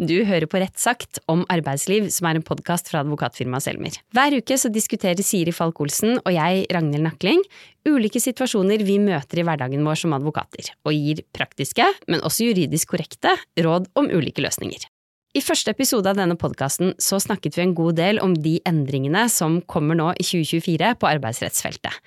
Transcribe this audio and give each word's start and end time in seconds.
Du 0.00 0.14
hører 0.24 0.48
på 0.48 0.56
Rett 0.62 0.78
sagt 0.80 1.18
om 1.28 1.42
arbeidsliv, 1.52 2.06
som 2.08 2.30
er 2.30 2.38
en 2.38 2.44
podkast 2.46 2.88
fra 2.88 3.02
advokatfirmaet 3.04 3.66
Selmer. 3.66 3.98
Hver 4.16 4.32
uke 4.38 4.56
så 4.56 4.70
diskuterer 4.72 5.20
Siri 5.20 5.52
Falk-Olsen 5.52 6.16
og 6.22 6.30
jeg, 6.32 6.62
Ragnhild 6.72 7.04
Nakling, 7.04 7.42
ulike 7.84 8.22
situasjoner 8.24 8.80
vi 8.88 8.96
møter 9.02 9.42
i 9.42 9.44
hverdagen 9.44 9.84
vår 9.84 10.00
som 10.00 10.16
advokater, 10.16 10.72
og 10.88 10.96
gir 10.96 11.20
praktiske, 11.36 11.84
men 12.08 12.24
også 12.24 12.48
juridisk 12.48 12.94
korrekte, 12.94 13.36
råd 13.60 13.92
om 14.00 14.08
ulike 14.08 14.40
løsninger. 14.40 14.88
I 15.30 15.38
første 15.46 15.70
episode 15.70 16.10
av 16.10 16.16
denne 16.18 16.34
podkasten 16.34 16.88
så 16.98 17.20
snakket 17.22 17.54
vi 17.54 17.62
en 17.62 17.74
god 17.78 17.94
del 18.00 18.18
om 18.18 18.32
de 18.34 18.56
endringene 18.66 19.28
som 19.30 19.60
kommer 19.70 19.94
nå 19.94 20.08
i 20.18 20.26
2024 20.26 20.88
på 20.98 21.06
arbeidsrettsfeltet. 21.06 22.00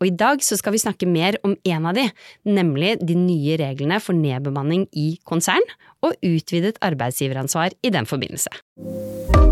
Og 0.00 0.08
i 0.08 0.14
dag 0.16 0.40
så 0.40 0.56
skal 0.56 0.72
vi 0.72 0.80
snakke 0.80 1.04
mer 1.04 1.36
om 1.44 1.58
en 1.68 1.90
av 1.90 1.98
de, 1.98 2.06
nemlig 2.48 2.94
de 3.04 3.18
nye 3.20 3.60
reglene 3.60 4.00
for 4.00 4.16
nedbemanning 4.16 4.88
i 4.96 5.10
konsern 5.28 5.68
og 6.00 6.16
utvidet 6.24 6.80
arbeidsgiveransvar 6.80 7.76
i 7.84 7.92
den 7.92 8.08
forbindelse. 8.08 9.49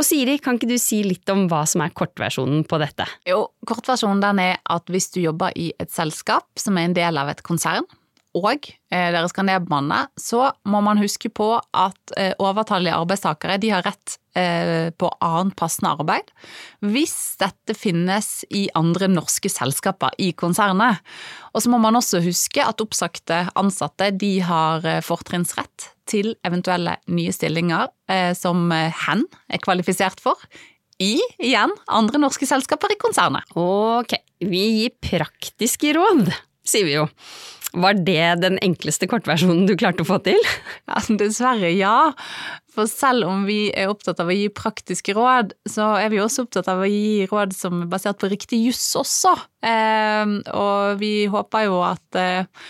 Og 0.00 0.06
Siri, 0.08 0.38
kan 0.40 0.56
ikke 0.56 0.70
du 0.70 0.78
si 0.80 1.02
litt 1.04 1.28
om 1.28 1.42
hva 1.50 1.66
som 1.68 1.82
er 1.84 1.92
kortversjonen 1.92 2.62
på 2.64 2.78
dette? 2.80 3.04
Jo, 3.28 3.42
kortversjonen 3.68 4.22
den 4.24 4.38
er 4.40 4.54
at 4.72 4.88
hvis 4.88 5.10
du 5.12 5.18
jobber 5.20 5.52
i 5.60 5.74
et 5.76 5.92
selskap 5.92 6.48
som 6.56 6.78
er 6.80 6.88
en 6.88 6.96
del 6.96 7.20
av 7.20 7.28
et 7.28 7.42
konsern, 7.44 7.84
og 8.38 8.68
deres 8.90 9.14
dere 9.14 9.28
skal 9.30 9.48
så 10.20 10.50
må 10.70 10.80
man 10.86 11.00
huske 11.02 11.30
på 11.34 11.48
at 11.58 12.14
eh, 12.16 12.32
overtallige 12.38 12.94
arbeidstakere 12.94 13.58
de 13.58 13.70
har 13.72 13.82
rett 13.82 14.16
eh, 14.38 14.90
på 14.94 15.10
annet 15.20 15.56
passende 15.58 15.90
arbeid 15.96 16.30
hvis 16.80 17.36
dette 17.40 17.74
finnes 17.74 18.44
i 18.54 18.68
andre 18.78 19.08
norske 19.10 19.50
selskaper 19.50 20.14
i 20.22 20.30
konsernet. 20.32 21.02
Og 21.54 21.64
så 21.64 21.72
må 21.72 21.80
man 21.82 21.98
også 21.98 22.22
huske 22.22 22.62
at 22.62 22.82
oppsagte 22.82 23.48
ansatte 23.58 24.12
de 24.14 24.36
har 24.46 24.86
fortrinnsrett 25.02 25.90
til 26.10 26.34
eventuelle 26.46 26.98
nye 27.10 27.34
stillinger 27.34 27.90
eh, 28.10 28.30
som 28.38 28.70
hen 28.70 29.26
er 29.50 29.62
kvalifisert 29.62 30.22
for. 30.22 30.38
I 31.00 31.16
igjen 31.40 31.72
andre 31.88 32.20
norske 32.20 32.46
selskaper 32.46 32.92
i 32.92 33.00
konsernet. 33.00 33.48
Ok, 33.58 34.12
vi 34.44 34.64
gir 34.82 34.96
praktiske 35.00 35.94
råd, 35.96 36.28
sier 36.66 36.86
vi 36.88 36.98
jo. 36.98 37.08
Var 37.70 38.00
det 38.02 38.42
den 38.42 38.56
enkleste 38.66 39.06
kortversjonen 39.06 39.68
du 39.68 39.76
klarte 39.78 40.02
å 40.02 40.08
få 40.08 40.18
til? 40.26 40.38
Ja, 40.90 40.98
dessverre 41.20 41.70
ja. 41.70 42.10
For 42.74 42.90
selv 42.90 43.28
om 43.28 43.44
vi 43.46 43.68
er 43.70 43.90
opptatt 43.92 44.18
av 44.22 44.30
å 44.30 44.34
gi 44.34 44.48
praktiske 44.50 45.14
råd, 45.14 45.54
så 45.70 45.92
er 46.00 46.10
vi 46.10 46.18
også 46.22 46.46
opptatt 46.46 46.70
av 46.70 46.82
å 46.82 46.90
gi 46.90 47.28
råd 47.30 47.54
som 47.54 47.84
er 47.84 47.90
basert 47.90 48.18
på 48.18 48.30
riktig 48.32 48.58
juss 48.64 48.82
også. 48.98 49.36
Eh, 49.62 50.34
og 50.50 50.98
vi 51.02 51.28
håper 51.30 51.68
jo 51.68 51.78
at 51.86 52.18
eh, 52.18 52.66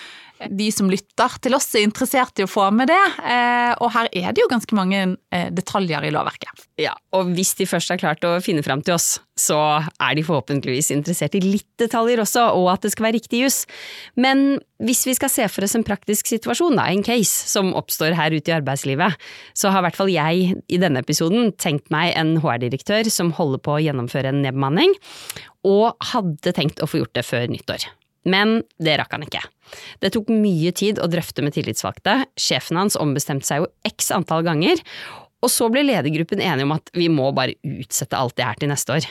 de 0.48 0.70
som 0.72 0.88
lytter 0.90 1.36
til 1.44 1.54
oss 1.56 1.68
er 1.76 1.84
interessert 1.84 2.40
i 2.40 2.46
å 2.46 2.50
få 2.50 2.70
med 2.74 2.88
det. 2.90 3.00
Eh, 3.20 3.72
og 3.82 3.92
her 3.94 4.08
er 4.16 4.32
det 4.32 4.42
jo 4.42 4.50
ganske 4.50 4.76
mange 4.76 5.02
eh, 5.34 5.48
detaljer 5.52 6.06
i 6.06 6.12
lovverket. 6.14 6.64
Ja, 6.80 6.94
og 7.16 7.34
hvis 7.36 7.52
de 7.58 7.68
først 7.68 7.92
har 7.92 8.00
klart 8.00 8.24
å 8.24 8.38
finne 8.44 8.64
fram 8.64 8.80
til 8.84 8.96
oss, 8.96 9.18
så 9.40 9.58
er 9.80 10.16
de 10.16 10.24
forhåpentligvis 10.24 10.90
interessert 10.94 11.36
i 11.36 11.42
litt 11.44 11.68
detaljer 11.80 12.22
også, 12.22 12.46
og 12.56 12.70
at 12.72 12.84
det 12.84 12.92
skal 12.94 13.08
være 13.08 13.18
riktig 13.18 13.42
jus. 13.44 13.62
Men 14.20 14.60
hvis 14.84 15.04
vi 15.08 15.16
skal 15.16 15.32
se 15.32 15.46
for 15.52 15.66
oss 15.66 15.76
en 15.76 15.86
praktisk 15.86 16.28
situasjon, 16.30 16.78
da, 16.80 16.88
en 16.88 17.04
case 17.04 17.48
som 17.50 17.74
oppstår 17.76 18.16
her 18.18 18.36
ute 18.36 18.52
i 18.52 18.56
arbeidslivet, 18.56 19.30
så 19.56 19.72
har 19.72 19.82
i 19.82 19.88
hvert 19.88 20.00
fall 20.00 20.12
jeg 20.12 20.58
i 20.60 20.80
denne 20.80 21.04
episoden 21.04 21.52
tenkt 21.60 21.92
meg 21.92 22.14
en 22.16 22.38
HR-direktør 22.40 23.12
som 23.12 23.34
holder 23.36 23.64
på 23.64 23.76
å 23.76 23.82
gjennomføre 23.84 24.32
en 24.32 24.44
nedbemanning, 24.44 24.96
og 25.68 25.92
hadde 26.14 26.56
tenkt 26.56 26.80
å 26.80 26.88
få 26.88 27.02
gjort 27.02 27.16
det 27.18 27.28
før 27.28 27.50
nyttår. 27.52 27.90
Men 28.28 28.60
det 28.82 28.98
rakk 29.00 29.14
han 29.16 29.24
ikke. 29.24 29.42
Det 30.02 30.12
tok 30.12 30.28
mye 30.34 30.72
tid 30.76 31.00
å 31.00 31.08
drøfte 31.10 31.44
med 31.44 31.54
tillitsvalgte, 31.56 32.24
sjefen 32.40 32.80
hans 32.80 32.98
ombestemte 33.00 33.48
seg 33.48 33.62
jo 33.62 33.70
x 33.88 34.10
antall 34.14 34.44
ganger, 34.46 34.82
og 35.40 35.48
så 35.52 35.70
ble 35.72 35.86
ledergruppen 35.86 36.42
enige 36.44 36.66
om 36.68 36.74
at 36.76 36.90
vi 36.96 37.08
må 37.12 37.30
bare 37.36 37.56
utsette 37.64 38.18
alt 38.18 38.36
det 38.36 38.44
her 38.44 38.60
til 38.60 38.72
neste 38.72 38.98
år. 38.98 39.06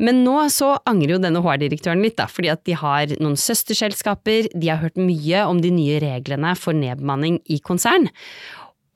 Men 0.00 0.22
nå 0.24 0.38
så 0.48 0.70
angrer 0.88 1.16
jo 1.16 1.20
denne 1.20 1.42
HR-direktøren 1.44 2.00
litt, 2.00 2.16
da, 2.16 2.24
fordi 2.30 2.48
at 2.52 2.62
de 2.64 2.78
har 2.80 3.12
noen 3.20 3.36
søsterselskaper, 3.36 4.48
de 4.54 4.70
har 4.70 4.80
hørt 4.80 4.96
mye 4.96 5.42
om 5.44 5.60
de 5.60 5.72
nye 5.74 5.98
reglene 6.00 6.54
for 6.56 6.76
nedbemanning 6.76 7.42
i 7.52 7.60
konsern, 7.64 8.08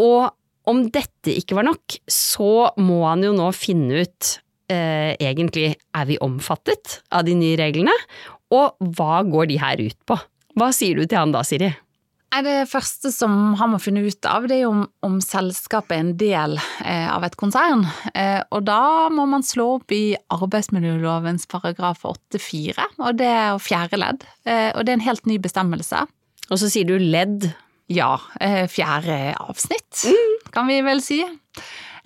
og 0.00 0.32
om 0.70 0.86
dette 0.88 1.34
ikke 1.36 1.58
var 1.58 1.68
nok, 1.68 1.98
så 2.08 2.70
må 2.80 3.02
han 3.04 3.26
jo 3.26 3.34
nå 3.36 3.50
finne 3.52 4.06
ut 4.06 4.30
eh, 4.72 5.12
egentlig 5.20 5.74
er 5.74 6.06
vi 6.08 6.16
omfattet 6.24 7.02
av 7.12 7.26
de 7.28 7.36
nye 7.36 7.58
reglene, 7.60 7.92
og 8.54 8.94
hva 8.96 9.22
går 9.26 9.50
de 9.50 9.58
her 9.60 9.82
ut 9.82 9.98
på? 10.06 10.18
Hva 10.54 10.70
sier 10.74 10.98
du 10.98 11.08
til 11.08 11.18
han 11.18 11.34
da, 11.34 11.42
Siri? 11.46 11.72
Det 12.42 12.64
første 12.66 13.12
som 13.14 13.54
han 13.60 13.70
må 13.70 13.78
finne 13.78 14.02
ut 14.02 14.26
av, 14.26 14.48
det 14.50 14.56
er 14.62 14.66
om, 14.66 14.82
om 15.06 15.20
selskapet 15.22 15.94
er 15.94 16.00
en 16.02 16.14
del 16.18 16.56
eh, 16.82 17.06
av 17.06 17.22
et 17.26 17.36
konsern. 17.38 17.84
Eh, 18.10 18.40
og 18.50 18.64
da 18.66 19.06
må 19.14 19.26
man 19.30 19.46
slå 19.46 19.76
opp 19.76 19.94
i 19.94 20.16
arbeidsmiljølovens 20.34 21.46
paragraf 21.50 22.02
8-4, 22.08 22.88
og 22.98 23.20
det 23.20 23.30
er 23.30 23.62
fjerde 23.62 24.00
ledd. 24.02 24.26
Eh, 24.48 24.72
og 24.74 24.82
det 24.82 24.94
er 24.94 24.98
en 24.98 25.06
helt 25.06 25.30
ny 25.30 25.38
bestemmelse. 25.44 26.02
Og 26.50 26.58
så 26.58 26.72
sier 26.72 26.88
du 26.88 26.98
ledd? 26.98 27.52
Ja, 27.92 28.16
fjerde 28.72 29.34
avsnitt, 29.44 30.06
mm. 30.08 30.50
kan 30.54 30.66
vi 30.70 30.78
vel 30.86 31.02
si. 31.04 31.18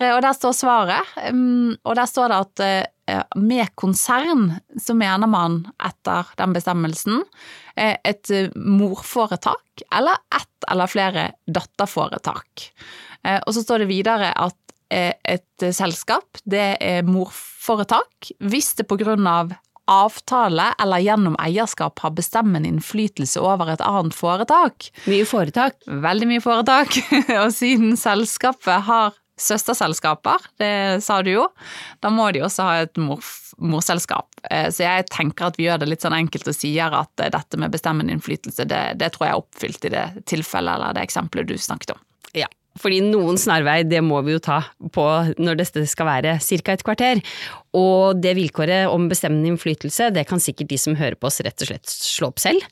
Og 0.03 0.17
der 0.23 0.35
står 0.35 0.53
svaret, 0.55 1.13
mm, 1.31 1.79
og 1.87 1.95
der 1.95 2.07
står 2.07 2.31
det 2.31 2.39
at 2.43 2.97
med 3.35 3.71
konsern 3.79 4.55
så 4.79 4.95
mener 4.97 5.29
man 5.29 5.61
etter 5.85 6.29
den 6.39 6.55
bestemmelsen 6.55 7.21
eh, 7.75 7.97
et 8.03 8.31
eh, 8.33 8.49
morforetak 8.55 9.85
eller 9.95 10.19
ett 10.35 10.69
eller 10.69 10.91
flere 10.91 11.29
datterforetak. 11.47 12.69
Og 13.47 13.51
så 13.55 13.61
står 13.63 13.81
det 13.83 13.89
videre 13.89 14.29
at 14.31 14.55
et 14.89 15.63
selskap 15.75 16.39
det 16.47 16.77
er 16.83 17.07
morforetak 17.07 18.29
hvis 18.51 18.69
det 18.79 18.85
på 18.87 18.95
grunn 19.01 19.27
av 19.27 19.51
avtale 19.89 20.69
eller 20.81 21.01
gjennom 21.03 21.35
eierskap 21.41 21.99
har 22.03 22.13
bestemmende 22.17 22.69
innflytelse 22.69 23.41
over 23.41 23.73
et 23.73 23.83
annet 23.85 24.15
foretak. 24.15 24.91
Mye 25.09 25.25
foretak. 25.27 25.79
Veldig 25.87 26.29
mye 26.29 26.43
foretak. 26.43 26.99
Og 27.41 27.49
siden 27.55 27.97
selskapet 27.99 28.85
har 28.89 29.17
søsterselskaper, 29.39 30.49
det 30.61 30.73
sa 31.05 31.21
du 31.25 31.31
jo. 31.33 31.47
Da 32.03 32.11
må 32.13 32.29
de 32.35 32.43
også 32.45 32.67
ha 32.67 32.75
et 32.85 32.99
mor 33.01 33.23
morselskap. 33.59 34.39
Eh, 34.51 34.69
så 34.71 34.85
jeg 34.85 35.09
tenker 35.11 35.49
at 35.49 35.57
vi 35.59 35.67
gjør 35.67 35.81
det 35.81 35.89
litt 35.91 36.05
sånn 36.05 36.15
enkelt 36.15 36.47
og 36.47 36.55
sier 36.55 36.93
at 36.95 37.23
eh, 37.23 37.31
dette 37.33 37.59
med 37.59 37.73
bestemmende 37.73 38.15
innflytelse, 38.15 38.67
det, 38.69 38.83
det 39.01 39.11
tror 39.15 39.27
jeg 39.27 39.35
er 39.35 39.43
oppfylt 39.43 39.89
i 39.89 39.93
det 39.95 40.05
tilfellet 40.31 40.77
eller 40.77 40.95
det 40.95 41.03
eksempelet 41.07 41.49
du 41.49 41.57
snakket 41.59 41.95
om. 41.95 42.01
Ja, 42.37 42.47
fordi 42.79 42.99
noen 43.03 43.39
snarvei, 43.39 43.81
det 43.87 43.99
må 44.05 44.21
vi 44.23 44.35
jo 44.35 44.41
ta 44.43 44.61
på 44.95 45.05
når 45.41 45.59
dette 45.59 45.83
skal 45.89 46.07
være 46.07 46.37
ca. 46.39 46.73
et 46.75 46.85
kvarter. 46.85 47.21
Og 47.75 48.21
det 48.21 48.35
vilkåret 48.37 48.91
om 48.93 49.09
bestemmende 49.11 49.51
innflytelse, 49.51 50.11
det 50.15 50.25
kan 50.29 50.41
sikkert 50.41 50.71
de 50.71 50.79
som 50.79 50.97
hører 50.99 51.17
på 51.19 51.27
oss 51.29 51.41
rett 51.45 51.65
og 51.65 51.71
slett 51.71 51.91
slå 51.91 52.31
opp 52.31 52.39
selv. 52.41 52.63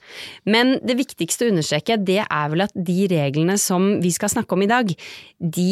Men 0.46 0.78
det 0.86 1.00
viktigste 1.02 1.48
å 1.48 1.52
understreke, 1.52 2.00
det 2.00 2.22
er 2.24 2.54
vel 2.54 2.68
at 2.68 2.76
de 2.76 3.08
reglene 3.12 3.58
som 3.62 3.98
vi 4.04 4.14
skal 4.16 4.32
snakke 4.32 4.56
om 4.56 4.64
i 4.64 4.72
dag, 4.72 4.94
de 5.38 5.72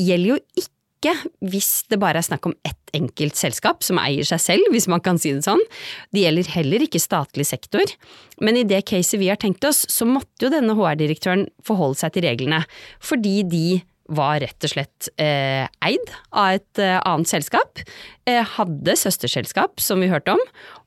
gjelder 0.00 0.34
jo 0.34 0.40
ikke 0.62 1.12
hvis 1.44 1.84
det 1.90 1.98
bare 2.02 2.18
er 2.18 2.26
snakk 2.26 2.48
om 2.48 2.54
ett 2.66 2.94
enkelt 2.96 3.36
selskap 3.38 3.84
som 3.84 4.00
eier 4.00 4.26
seg 4.26 4.40
selv, 4.42 4.70
hvis 4.72 4.88
man 4.90 5.02
kan 5.04 5.20
si 5.20 5.34
det 5.36 5.44
sånn. 5.46 5.62
Det 6.14 6.24
gjelder 6.24 6.52
heller 6.54 6.86
ikke 6.86 7.02
statlig 7.02 7.46
sektor. 7.46 7.84
Men 8.42 8.58
i 8.58 8.64
det 8.66 8.82
caset 8.88 9.20
vi 9.20 9.28
har 9.30 9.38
tenkt 9.40 9.64
oss, 9.68 9.84
så 9.92 10.08
måtte 10.08 10.46
jo 10.46 10.52
denne 10.52 10.74
HR-direktøren 10.78 11.46
forholde 11.66 12.00
seg 12.00 12.16
til 12.16 12.26
reglene, 12.26 12.62
fordi 13.04 13.36
de 13.46 13.66
var 14.14 14.38
rett 14.42 14.66
og 14.66 14.70
slett 14.70 15.08
eh, 15.18 15.66
eid 15.82 16.12
av 16.30 16.56
et 16.56 16.82
eh, 16.82 16.98
annet 17.00 17.30
selskap, 17.30 17.82
eh, 18.28 18.42
hadde 18.56 18.94
søsterselskap, 18.98 19.82
som 19.82 20.02
vi 20.02 20.10
hørte 20.12 20.36
om, 20.36 20.42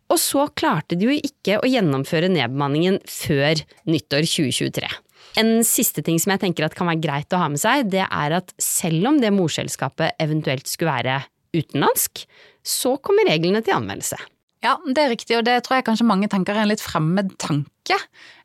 og 0.09 0.17
så 0.21 0.47
klarte 0.57 0.97
de 0.97 1.09
jo 1.09 1.17
ikke 1.17 1.59
å 1.59 1.69
gjennomføre 1.69 2.31
nedbemanningen 2.31 2.97
før 3.05 3.61
nyttår 3.89 4.25
2023. 4.25 4.87
En 5.37 5.59
siste 5.67 6.01
ting 6.05 6.17
som 6.21 6.33
jeg 6.33 6.41
tenker 6.41 6.65
at 6.65 6.75
kan 6.77 6.89
være 6.89 7.03
greit 7.03 7.35
å 7.35 7.41
ha 7.41 7.49
med 7.51 7.61
seg, 7.61 7.89
det 7.93 8.05
er 8.05 8.37
at 8.39 8.53
selv 8.61 9.11
om 9.11 9.19
det 9.21 9.33
morselskapet 9.35 10.17
eventuelt 10.21 10.67
skulle 10.69 10.95
være 10.95 11.21
utenlandsk, 11.55 12.25
så 12.65 12.95
kommer 13.03 13.29
reglene 13.29 13.61
til 13.65 13.77
anvendelse. 13.77 14.19
Ja, 14.65 14.75
det 14.83 14.99
er 14.99 15.13
riktig, 15.13 15.37
og 15.37 15.45
det 15.47 15.61
tror 15.63 15.77
jeg 15.77 15.85
kanskje 15.87 16.07
mange 16.07 16.27
tenker 16.31 16.57
er 16.57 16.65
en 16.65 16.71
litt 16.71 16.83
fremmed 16.83 17.31
tanke. 17.39 17.95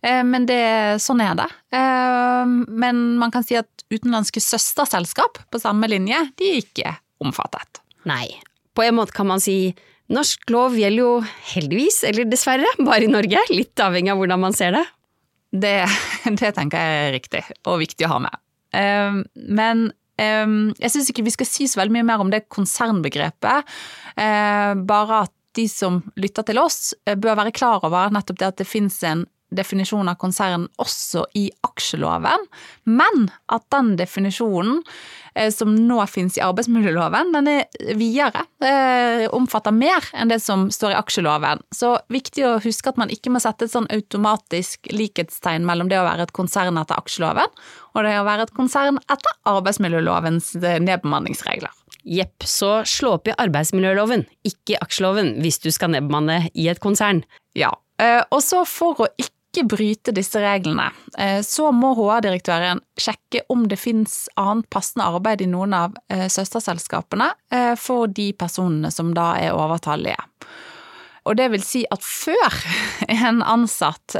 Eh, 0.04 0.22
men 0.26 0.46
det, 0.46 0.60
sånn 1.02 1.22
er 1.24 1.34
det. 1.40 1.48
Eh, 1.74 2.52
men 2.70 3.02
man 3.18 3.34
kan 3.34 3.46
si 3.46 3.58
at 3.58 3.86
utenlandske 3.90 4.42
søsterselskap 4.42 5.42
på 5.50 5.62
samme 5.62 5.90
linje, 5.90 6.20
de 6.38 6.52
er 6.52 6.62
ikke 6.62 6.94
omfattet. 7.24 7.82
Nei. 8.06 8.28
På 8.74 8.86
en 8.86 8.96
måte 9.00 9.14
kan 9.16 9.26
man 9.26 9.42
si 9.42 9.74
norsk 10.12 10.50
lov 10.54 10.78
gjelder 10.78 11.02
jo 11.02 11.12
heldigvis, 11.54 12.04
eller 12.06 12.30
dessverre, 12.30 12.70
bare 12.78 13.08
i 13.08 13.10
Norge. 13.10 13.42
Litt 13.50 13.82
avhengig 13.82 14.14
av 14.14 14.22
hvordan 14.22 14.44
man 14.46 14.54
ser 14.54 14.76
det. 14.78 14.84
Det, 15.54 15.76
det, 16.40 16.54
tenker 16.56 16.80
jeg 16.80 17.04
er 17.04 17.14
riktig 17.14 17.44
og 17.70 17.78
viktig 17.82 18.08
å 18.08 18.14
ha 18.16 18.22
med. 18.26 18.40
Ehm, 18.74 19.22
men 19.34 19.86
ehm, 20.20 20.74
jeg 20.80 20.94
syns 20.94 21.12
ikke 21.12 21.26
vi 21.26 21.34
skal 21.36 21.48
si 21.48 21.68
så 21.70 21.80
veldig 21.82 21.94
mye 21.98 22.08
mer 22.10 22.24
om 22.24 22.32
det 22.32 22.46
konsernbegrepet. 22.52 23.70
Ehm, 24.20 24.84
bare 24.88 25.24
at 25.28 25.34
de 25.54 25.68
som 25.70 26.00
lytter 26.18 26.46
til 26.48 26.58
oss, 26.58 26.94
eh, 27.06 27.14
bør 27.14 27.38
være 27.38 27.54
klar 27.54 27.84
over 27.86 28.10
nettopp 28.10 28.40
det 28.40 28.48
at 28.48 28.58
det 28.58 28.66
finnes 28.66 28.96
en 29.06 29.22
definisjon 29.56 30.08
av 30.10 30.18
konsern 30.20 30.68
også 30.82 31.24
i 31.38 31.48
aksjeloven, 31.66 32.48
men 32.84 33.28
at 33.52 33.64
den 33.74 33.94
definisjonen 33.98 34.80
eh, 35.34 35.50
som 35.54 35.74
nå 35.74 35.98
finnes 36.10 36.38
i 36.38 36.42
arbeidsmiljøloven, 36.44 37.32
den 37.34 37.50
er 37.50 37.94
videre, 37.98 38.44
eh, 38.64 39.26
omfatter 39.34 39.74
mer 39.74 40.06
enn 40.14 40.32
det 40.32 40.40
som 40.44 40.66
står 40.72 40.94
i 40.94 40.98
aksjeloven. 40.98 41.62
Så 41.74 41.94
viktig 42.12 42.46
å 42.48 42.56
huske 42.64 42.92
at 42.92 43.00
man 43.00 43.12
ikke 43.12 43.32
må 43.34 43.42
sette 43.42 43.66
et 43.66 43.74
sånn 43.74 43.90
automatisk 43.94 44.90
likhetstegn 44.92 45.66
mellom 45.66 45.90
det 45.92 46.00
å 46.00 46.06
være 46.06 46.28
et 46.28 46.36
konsern 46.36 46.80
etter 46.80 46.98
aksjeloven 46.98 47.50
og 47.94 48.02
det 48.06 48.16
å 48.18 48.26
være 48.26 48.48
et 48.48 48.56
konsern 48.56 48.98
etter 49.04 49.38
arbeidsmiljølovens 49.50 50.54
eh, 50.62 50.80
nedbemanningsregler. 50.82 51.72
Jepp, 52.04 52.44
så 52.44 52.82
slå 52.88 53.14
opp 53.16 53.30
i 53.30 53.36
arbeidsmiljøloven, 53.40 54.26
ikke 54.44 54.76
aksjeloven, 54.84 55.38
hvis 55.40 55.62
du 55.64 55.70
skal 55.72 55.94
nedbemanne 55.94 56.50
i 56.52 56.66
et 56.68 56.82
konsern. 56.82 57.22
Ja, 57.56 57.70
og 58.34 58.42
så 58.44 58.64
for 58.68 59.06
å 59.06 59.08
ikke 59.16 59.33
bryte 59.62 60.10
disse 60.16 60.40
reglene, 60.42 60.88
eh, 61.18 61.38
så 61.46 61.70
må 61.70 61.92
HR-direktøren 61.94 62.82
sjekke 62.98 63.44
om 63.52 63.68
det 63.70 63.78
finnes 63.78 64.24
annet 64.40 64.66
passende 64.74 65.06
arbeid 65.06 65.44
i 65.44 65.50
noen 65.50 65.76
av 65.78 65.94
eh, 66.10 66.26
søsterselskapene 66.26 67.30
for 67.78 68.10
de 68.10 68.32
personene 68.34 68.90
som 68.90 69.12
da 69.14 69.34
er 69.38 69.54
overtallige. 69.54 70.18
Og 71.24 71.38
det 71.38 71.46
vil 71.54 71.62
si 71.64 71.84
at 71.94 72.02
før 72.02 72.56
en 73.28 73.42
ansatt 73.46 74.16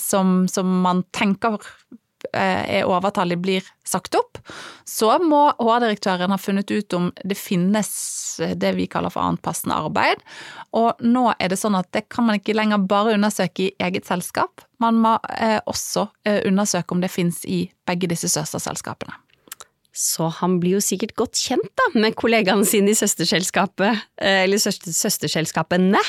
som, 0.00 0.48
som 0.50 0.72
man 0.82 1.04
tenker 1.14 1.60
Eh, 1.60 1.99
er 2.32 2.88
overtallig, 2.88 3.38
blir 3.42 3.66
sagt 3.86 4.14
opp, 4.18 4.38
så 4.88 5.12
må 5.22 5.48
HR-direktøren 5.58 6.32
ha 6.32 6.38
funnet 6.40 6.70
ut 6.70 6.96
om 6.96 7.10
det 7.24 7.38
finnes 7.38 7.90
det 8.56 8.72
vi 8.76 8.86
kaller 8.90 9.12
for 9.12 9.24
annet 9.24 9.42
passende 9.44 9.78
arbeid. 9.78 10.22
Og 10.76 11.00
nå 11.02 11.30
er 11.38 11.52
det 11.52 11.60
sånn 11.60 11.78
at 11.78 11.90
det 11.96 12.06
kan 12.12 12.28
man 12.28 12.40
ikke 12.40 12.56
lenger 12.56 12.84
bare 12.90 13.16
undersøke 13.16 13.68
i 13.68 13.72
eget 13.82 14.08
selskap, 14.08 14.64
man 14.80 15.00
må 15.02 15.16
eh, 15.36 15.58
også 15.68 16.06
eh, 16.24 16.40
undersøke 16.48 16.96
om 16.96 17.02
det 17.02 17.12
finnes 17.12 17.42
i 17.44 17.66
begge 17.88 18.08
disse 18.10 18.30
søsterselskapene. 18.32 19.12
Så 19.90 20.28
han 20.38 20.58
blir 20.62 20.76
jo 20.76 20.82
sikkert 20.84 21.16
godt 21.18 21.38
kjent 21.40 21.70
da, 21.78 21.88
med 21.98 22.14
kollegaene 22.18 22.66
sine 22.68 22.92
i 22.92 22.98
søsterselskapet, 22.98 24.04
eh, 24.22 24.44
eller 24.44 24.60
søster, 24.62 24.94
søsterselskapene, 24.94 26.02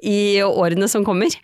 i 0.00 0.40
årene 0.44 0.88
som 0.88 1.04
kommer. 1.04 1.34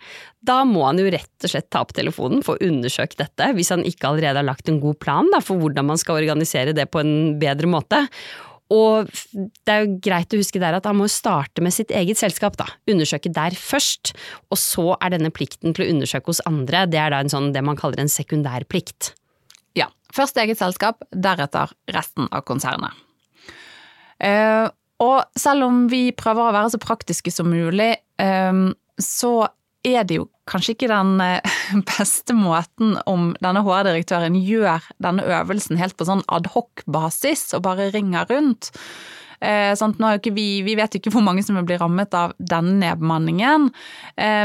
Da 0.41 0.63
må 0.65 0.87
han 0.87 0.99
jo 0.99 1.11
rett 1.13 1.45
og 1.45 1.53
slett 1.53 1.69
ta 1.69 1.83
opp 1.85 1.93
telefonen, 1.93 2.41
for 2.45 2.57
å 2.57 2.71
undersøke 2.71 3.19
dette, 3.21 3.51
hvis 3.53 3.69
han 3.75 3.85
ikke 3.85 4.09
allerede 4.09 4.41
har 4.41 4.49
lagt 4.49 4.71
en 4.71 4.81
god 4.81 4.97
plan 5.05 5.29
da, 5.33 5.43
for 5.43 5.61
hvordan 5.61 5.91
man 5.93 6.01
skal 6.01 6.17
organisere 6.23 6.73
det 6.73 6.89
på 6.91 7.03
en 7.03 7.37
bedre 7.41 7.69
måte. 7.69 8.01
Og 8.73 9.09
det 9.35 9.69
er 9.69 9.83
jo 9.83 9.97
greit 10.01 10.33
å 10.33 10.39
huske 10.39 10.61
der 10.61 10.79
at 10.79 10.87
han 10.89 10.97
må 10.97 11.05
starte 11.11 11.61
med 11.61 11.75
sitt 11.75 11.93
eget 11.93 12.17
selskap, 12.17 12.57
da. 12.57 12.65
Undersøke 12.89 13.29
der 13.33 13.53
først. 13.53 14.15
Og 14.49 14.57
så 14.57 14.93
er 14.97 15.13
denne 15.13 15.33
plikten 15.35 15.75
til 15.75 15.85
å 15.85 15.91
undersøke 15.93 16.33
hos 16.33 16.41
andre, 16.49 16.87
det 16.89 17.01
er 17.01 17.13
da 17.13 17.21
en 17.21 17.29
sånn 17.29 17.51
det 17.53 17.61
man 17.65 17.77
kaller 17.77 18.01
en 18.01 18.11
sekundærplikt. 18.11 19.13
Først 20.13 20.37
eget 20.37 20.59
selskap, 20.61 21.01
deretter 21.09 21.71
resten 21.93 22.29
av 22.29 22.45
konsernet. 22.45 22.93
Eh, 24.21 24.67
og 25.01 25.39
selv 25.39 25.65
om 25.67 25.83
vi 25.91 26.11
prøver 26.15 26.45
å 26.45 26.53
være 26.53 26.73
så 26.75 26.81
praktiske 26.81 27.33
som 27.33 27.49
mulig, 27.49 27.95
eh, 28.21 28.59
så 29.01 29.33
er 29.83 30.05
det 30.07 30.19
jo 30.19 30.29
kanskje 30.49 30.75
ikke 30.75 30.91
den 30.91 31.17
eh, 31.23 31.57
beste 31.95 32.37
måten 32.37 32.95
om 33.09 33.31
denne 33.41 33.65
HR-direktøren 33.65 34.37
gjør 34.37 34.85
denne 35.03 35.25
øvelsen 35.39 35.81
helt 35.81 35.97
på 35.97 36.07
sånn 36.07 36.23
adhoc-basis 36.29 37.49
og 37.57 37.65
bare 37.65 37.89
ringer 37.95 38.29
rundt. 38.29 38.71
Sånn, 39.43 39.91
vi, 40.31 40.61
vi, 40.63 40.73
vet 40.79 40.93
jo 40.95 41.01
ikke 41.01 41.11
hvor 41.17 41.23
mange 41.25 41.41
som 41.43 41.57
blir 41.67 41.81
rammet 41.81 42.13
av 42.15 42.31
denne 42.39 42.77
nedbemanningen, 42.79 43.65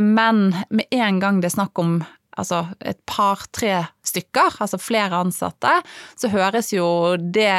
men 0.02 0.40
med 0.74 0.96
en 0.96 1.20
gang 1.22 1.38
det 1.38 1.52
er 1.52 1.54
snakk 1.54 1.78
om 1.78 2.00
altså 2.38 2.64
et 2.80 2.98
par-tre 3.08 3.82
stykker, 4.06 4.58
altså 4.62 4.80
flere 4.80 5.20
ansatte, 5.20 5.72
så 6.18 6.30
høres 6.32 6.72
jo 6.72 6.88
det, 7.18 7.50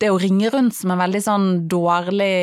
det 0.00 0.12
å 0.12 0.20
ringe 0.20 0.50
rundt 0.52 0.76
som 0.76 0.92
en 0.92 1.02
veldig 1.04 1.22
sånn 1.24 1.48
dårlig, 1.70 2.34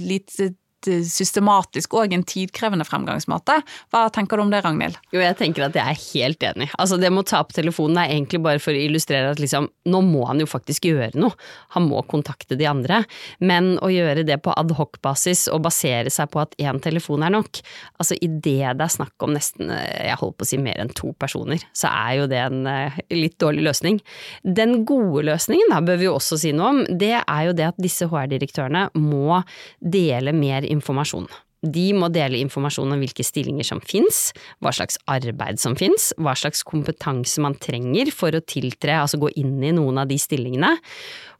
lite 0.00 0.54
systematisk 0.86 1.94
og 1.98 2.12
en 2.14 2.24
tidkrevende 2.26 2.86
fremgangsmåte. 2.86 3.58
Hva 3.92 4.04
tenker 4.14 4.38
du 4.38 4.44
om 4.44 4.52
det, 4.52 4.62
Ragnhild? 4.64 4.98
Jo, 5.14 5.22
jeg 5.22 5.36
tenker 5.38 5.66
at 5.66 5.78
jeg 5.78 5.84
er 5.84 6.00
helt 6.02 6.46
enig. 6.50 6.68
Altså, 6.78 6.98
det 7.00 7.10
med 7.12 7.24
å 7.24 7.28
ta 7.30 7.40
opp 7.44 7.54
telefonen 7.56 8.00
er 8.02 8.14
egentlig 8.14 8.42
bare 8.44 8.62
for 8.62 8.74
å 8.74 8.84
illustrere 8.84 9.32
at 9.32 9.42
liksom, 9.42 9.68
nå 9.90 10.02
må 10.06 10.24
han 10.28 10.42
jo 10.42 10.48
faktisk 10.50 10.88
gjøre 10.88 11.12
noe. 11.20 11.34
Han 11.76 11.88
må 11.90 12.02
kontakte 12.10 12.58
de 12.58 12.68
andre. 12.70 13.02
Men 13.40 13.74
å 13.84 13.90
gjøre 13.92 14.26
det 14.26 14.40
på 14.44 14.54
adhoc-basis 14.54 15.46
og 15.52 15.64
basere 15.66 16.12
seg 16.12 16.30
på 16.32 16.42
at 16.42 16.54
én 16.62 16.80
telefon 16.84 17.24
er 17.26 17.34
nok, 17.34 17.60
altså 17.98 18.18
idet 18.20 18.74
det 18.78 18.86
er 18.86 18.92
snakk 18.92 19.24
om 19.24 19.34
nesten, 19.34 19.70
jeg 19.72 20.18
holder 20.20 20.38
på 20.38 20.46
å 20.46 20.48
si 20.48 20.60
mer 20.60 20.80
enn 20.82 20.92
to 20.94 21.12
personer, 21.20 21.62
så 21.76 21.90
er 21.90 22.18
jo 22.20 22.28
det 22.30 22.40
en 22.42 22.68
uh, 22.68 22.98
litt 23.12 23.36
dårlig 23.42 23.64
løsning. 23.66 24.00
Den 24.44 24.82
gode 24.88 25.24
løsningen, 25.28 25.72
da, 25.72 25.80
bør 25.84 26.00
vi 26.00 26.08
jo 26.08 26.16
også 26.18 26.38
si 26.40 26.52
noe 26.56 26.72
om, 26.74 26.82
det 26.88 27.14
er 27.20 27.42
jo 27.48 27.56
det 27.56 27.68
at 27.72 27.80
disse 27.82 28.08
HR-direktørene 28.10 28.86
må 29.00 29.40
dele 29.80 30.34
mer 30.36 30.64
informasjon 30.64 30.73
informasjon. 30.74 31.28
De 31.64 31.86
må 31.96 32.10
dele 32.12 32.42
informasjon 32.42 32.92
om 32.92 33.00
hvilke 33.00 33.24
stillinger 33.24 33.64
som 33.64 33.80
finnes, 33.80 34.34
hva 34.60 34.72
slags 34.74 34.98
arbeid 35.10 35.60
som 35.62 35.76
finnes, 35.78 36.10
hva 36.20 36.34
slags 36.36 36.60
kompetanse 36.66 37.40
man 37.40 37.56
trenger 37.56 38.10
for 38.12 38.36
å 38.36 38.42
tiltre, 38.44 38.98
altså 39.00 39.20
gå 39.22 39.30
inn 39.40 39.56
i 39.64 39.72
noen 39.72 40.02
av 40.02 40.10
de 40.10 40.18
stillingene. 40.20 40.74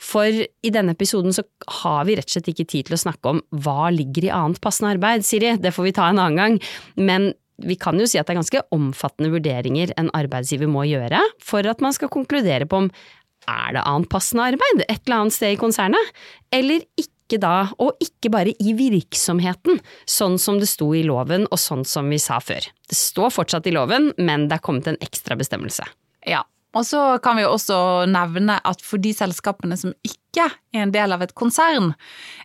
For 0.00 0.32
i 0.32 0.72
denne 0.72 0.96
episoden 0.96 1.36
så 1.36 1.44
har 1.82 2.04
vi 2.08 2.16
rett 2.16 2.30
og 2.30 2.38
slett 2.38 2.52
ikke 2.54 2.68
tid 2.70 2.88
til 2.88 2.96
å 2.96 3.02
snakke 3.04 3.34
om 3.34 3.42
hva 3.64 3.90
ligger 3.92 4.30
i 4.30 4.34
annet 4.34 4.62
passende 4.64 4.94
arbeid, 4.96 5.26
Siri, 5.28 5.56
det 5.60 5.74
får 5.76 5.90
vi 5.90 5.96
ta 5.98 6.08
en 6.08 6.22
annen 6.22 6.40
gang, 6.40 6.60
men 6.96 7.34
vi 7.62 7.76
kan 7.78 8.00
jo 8.00 8.06
si 8.08 8.18
at 8.18 8.26
det 8.26 8.34
er 8.34 8.40
ganske 8.40 8.64
omfattende 8.74 9.30
vurderinger 9.30 9.92
en 10.00 10.08
arbeidsgiver 10.16 10.66
må 10.70 10.88
gjøre 10.88 11.20
for 11.44 11.66
at 11.70 11.84
man 11.84 11.94
skal 11.94 12.10
konkludere 12.10 12.66
på 12.66 12.82
om 12.82 12.88
er 13.50 13.74
det 13.76 13.84
annet 13.84 14.08
passende 14.10 14.48
arbeid 14.54 14.82
et 14.86 15.02
eller 15.04 15.20
annet 15.20 15.36
sted 15.36 15.54
i 15.54 15.60
konsernet, 15.60 16.14
eller 16.54 16.82
ikke 16.96 17.13
ikke 17.34 17.42
da, 17.42 17.68
og 17.82 18.00
ikke 18.02 18.30
bare 18.32 18.54
i 18.62 18.74
virksomheten, 18.78 19.80
sånn 20.06 20.38
som 20.38 20.60
det 20.60 20.70
sto 20.70 20.92
i 20.94 21.04
loven 21.06 21.48
og 21.50 21.58
sånn 21.58 21.84
som 21.84 22.08
vi 22.10 22.20
sa 22.22 22.40
før. 22.40 22.64
Det 22.88 22.96
står 22.98 23.34
fortsatt 23.34 23.66
i 23.66 23.74
loven, 23.74 24.12
men 24.18 24.48
det 24.48 24.58
er 24.58 24.64
kommet 24.64 24.88
en 24.90 25.00
ekstra 25.04 25.36
bestemmelse. 25.36 25.86
Ja, 26.26 26.44
og 26.74 26.86
så 26.86 27.18
kan 27.22 27.38
vi 27.38 27.46
også 27.46 28.06
nevne 28.10 28.58
at 28.66 28.82
for 28.82 29.02
de 29.02 29.12
selskapene 29.14 29.76
som 29.78 29.94
ikke 30.06 30.48
er 30.74 30.84
en 30.86 30.94
del 30.94 31.14
av 31.14 31.22
et 31.22 31.34
konsern, 31.34 31.94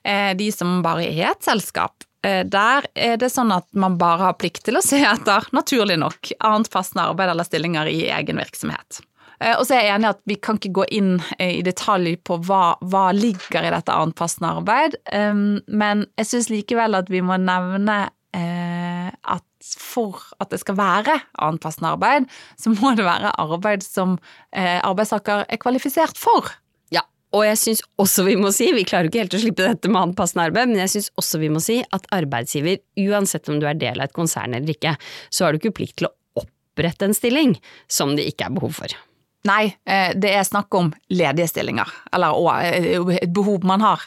eh, 0.03 0.34
de 0.38 0.51
som 0.53 0.81
bare 0.86 1.08
er 1.08 1.31
et 1.31 1.46
selskap, 1.46 2.05
eh, 2.24 2.43
der 2.46 2.86
er 2.96 3.17
det 3.17 3.31
sånn 3.34 3.51
at 3.55 3.65
man 3.74 3.98
bare 3.98 4.29
har 4.29 4.38
plikt 4.38 4.65
til 4.65 4.77
å 4.77 4.86
se 4.86 5.01
etter, 5.01 5.50
naturlig 5.51 5.98
nok, 5.98 6.34
annet 6.39 6.69
fastende 6.69 7.10
arbeid 7.10 7.34
eller 7.34 7.48
stillinger 7.48 7.89
i 7.89 8.10
egen 8.13 8.38
virksomhet. 8.38 9.01
Eh, 9.39 9.55
og 9.55 9.65
så 9.65 9.77
er 9.77 9.86
jeg 9.88 9.96
enig 9.98 10.12
at 10.12 10.22
vi 10.29 10.38
kan 10.43 10.60
ikke 10.60 10.75
gå 10.81 10.86
inn 11.00 11.12
eh, 11.38 11.58
i 11.60 11.65
detalj 11.65 12.17
på 12.27 12.39
hva, 12.48 12.77
hva 12.91 13.10
ligger 13.15 13.65
i 13.65 13.74
dette 13.74 13.96
anpassende 13.96 14.53
arbeid, 14.60 14.98
men 15.10 16.08
jeg 16.19 16.29
syns 16.29 16.50
likevel 16.51 16.98
at 17.00 17.12
vi 17.12 17.22
må 17.25 17.38
nevne 17.41 18.01
eh, 18.36 19.10
at 19.10 19.46
for 19.69 20.22
at 20.39 20.51
det 20.53 20.62
skal 20.62 20.77
være 20.79 21.17
anpassende 21.43 21.91
arbeid, 21.96 22.27
så 22.60 22.72
må 22.72 22.93
det 22.96 23.03
være 23.08 23.34
arbeid 23.41 23.84
som 23.84 24.15
arbeidstaker 24.55 25.43
er 25.51 25.60
kvalifisert 25.60 26.19
for. 26.19 26.48
Ja, 26.96 27.03
og 27.36 27.43
jeg 27.43 27.60
syns 27.60 27.84
også 28.00 28.24
vi 28.29 28.38
må 28.39 28.53
si, 28.55 28.69
vi 28.75 28.86
klarer 28.88 29.10
jo 29.10 29.12
ikke 29.12 29.25
helt 29.25 29.36
å 29.36 29.41
slippe 29.43 29.67
dette 29.67 29.91
med 29.91 30.00
anpassende 30.01 30.48
arbeid, 30.48 30.72
men 30.72 30.79
jeg 30.86 30.93
syns 30.96 31.12
også 31.19 31.43
vi 31.43 31.51
må 31.51 31.63
si 31.63 31.81
at 31.84 32.08
arbeidsgiver, 32.15 32.79
uansett 33.03 33.51
om 33.51 33.60
du 33.60 33.67
er 33.67 33.77
del 33.81 34.00
av 34.00 34.08
et 34.08 34.15
konsern 34.15 34.55
eller 34.55 34.72
ikke, 34.74 34.96
så 35.27 35.46
har 35.46 35.53
du 35.53 35.60
ikke 35.60 35.75
plikt 35.81 36.00
til 36.00 36.08
å 36.10 36.15
opprette 36.46 37.10
en 37.12 37.17
stilling 37.17 37.60
som 37.91 38.15
det 38.15 38.29
ikke 38.31 38.48
er 38.48 38.55
behov 38.55 38.79
for. 38.79 39.00
Nei, 39.48 39.69
eh, 39.88 40.12
det 40.19 40.34
er 40.36 40.48
snakk 40.48 40.74
om 40.75 40.89
ledige 41.13 41.48
stillinger, 41.48 41.91
eller 42.15 42.36
eh, 42.60 43.13
et 43.22 43.31
behov 43.36 43.63
man 43.67 43.84
har. 43.86 44.03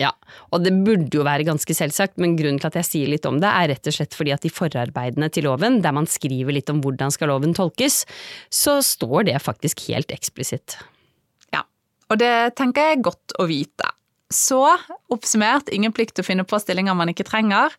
Ja, 0.00 0.10
og 0.50 0.64
det 0.64 0.72
burde 0.82 1.12
jo 1.14 1.24
være 1.26 1.44
ganske 1.46 1.74
selvsagt, 1.76 2.16
men 2.22 2.34
grunnen 2.38 2.58
til 2.62 2.70
at 2.70 2.78
jeg 2.80 2.88
sier 2.88 3.10
litt 3.12 3.26
om 3.28 3.38
det, 3.42 3.50
er 3.50 3.68
rett 3.74 3.90
og 3.90 3.94
slett 3.94 4.16
fordi 4.16 4.32
at 4.34 4.46
i 4.48 4.52
forarbeidene 4.52 5.28
til 5.30 5.46
loven, 5.46 5.80
der 5.84 5.94
man 5.94 6.08
skriver 6.10 6.56
litt 6.56 6.72
om 6.72 6.80
hvordan 6.82 7.12
skal 7.14 7.30
loven 7.30 7.52
tolkes, 7.56 8.02
så 8.50 8.78
står 8.82 9.28
det 9.28 9.36
faktisk 9.44 9.84
helt 9.90 10.10
eksplisitt. 10.14 10.78
Ja, 11.54 11.62
og 12.08 12.22
det 12.22 12.32
tenker 12.58 12.88
jeg 12.88 12.98
er 12.98 13.06
godt 13.10 13.36
å 13.38 13.46
vite. 13.50 13.92
Så, 14.32 14.64
oppsummert, 15.12 15.68
ingen 15.76 15.92
plikt 15.92 16.16
til 16.16 16.24
å 16.24 16.30
finne 16.30 16.48
på 16.48 16.58
stillinger 16.62 16.96
man 16.96 17.12
ikke 17.12 17.28
trenger. 17.28 17.76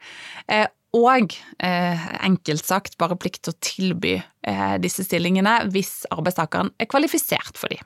Og 0.94 1.34
eh, 1.58 2.08
enkelt 2.22 2.68
sagt 2.68 3.00
bare 3.02 3.18
plikt 3.18 3.46
til 3.46 3.54
å 3.54 3.62
tilby 3.66 4.16
eh, 4.20 4.76
disse 4.82 5.06
stillingene 5.08 5.64
hvis 5.74 6.04
arbeidstakeren 6.14 6.70
er 6.78 6.90
kvalifisert 6.92 7.58
for 7.58 7.74
dem. 7.74 7.82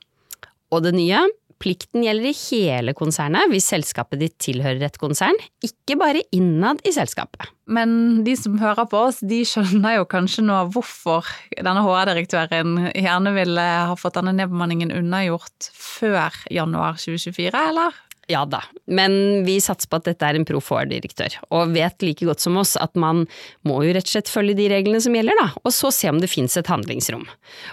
Og 0.75 0.83
det 0.83 0.91
nye? 0.97 1.21
Plikten 1.57 2.03
gjelder 2.05 2.29
i 2.29 2.37
hele 2.37 2.93
konsernet 2.93 3.49
hvis 3.49 3.65
selskapet 3.71 4.19
ditt 4.21 4.35
tilhører 4.43 4.83
et 4.85 4.99
konsern, 5.01 5.37
ikke 5.65 5.95
bare 5.97 6.21
innad 6.35 6.83
i 6.85 6.93
selskapet. 6.93 7.49
Men 7.65 8.21
de 8.27 8.35
som 8.37 8.59
hører 8.61 8.85
på 8.91 8.99
oss, 9.07 9.23
de 9.25 9.39
skjønner 9.47 9.97
jo 9.97 10.05
kanskje 10.11 10.45
nå 10.45 10.59
hvorfor 10.75 11.25
denne 11.55 11.81
HR-direktøren 11.81 12.91
gjerne 12.91 13.33
ville 13.39 13.65
ha 13.89 13.97
fått 13.97 14.19
denne 14.19 14.35
nedbemanningen 14.37 14.93
unnagjort 14.99 15.71
før 15.73 16.37
januar 16.53 16.99
2024, 17.01 17.49
eller? 17.71 17.97
Ja 18.27 18.41
da, 18.45 18.59
men 18.91 19.45
vi 19.47 19.55
satser 19.63 19.87
på 19.87 20.01
at 20.01 20.07
dette 20.09 20.27
er 20.27 20.35
en 20.35 20.43
proff 20.47 20.67
HR-direktør, 20.75 21.37
og 21.55 21.71
vet 21.71 22.03
like 22.03 22.25
godt 22.27 22.43
som 22.43 22.57
oss 22.59 22.73
at 22.75 22.91
man 22.99 23.21
må 23.67 23.77
jo 23.85 23.93
rett 23.95 24.09
og 24.09 24.11
slett 24.17 24.31
følge 24.31 24.57
de 24.57 24.65
reglene 24.73 24.99
som 25.03 25.15
gjelder, 25.15 25.39
da, 25.39 25.45
og 25.63 25.71
så 25.71 25.93
se 25.95 26.11
om 26.11 26.19
det 26.19 26.27
fins 26.27 26.59
et 26.59 26.67
handlingsrom. 26.67 27.23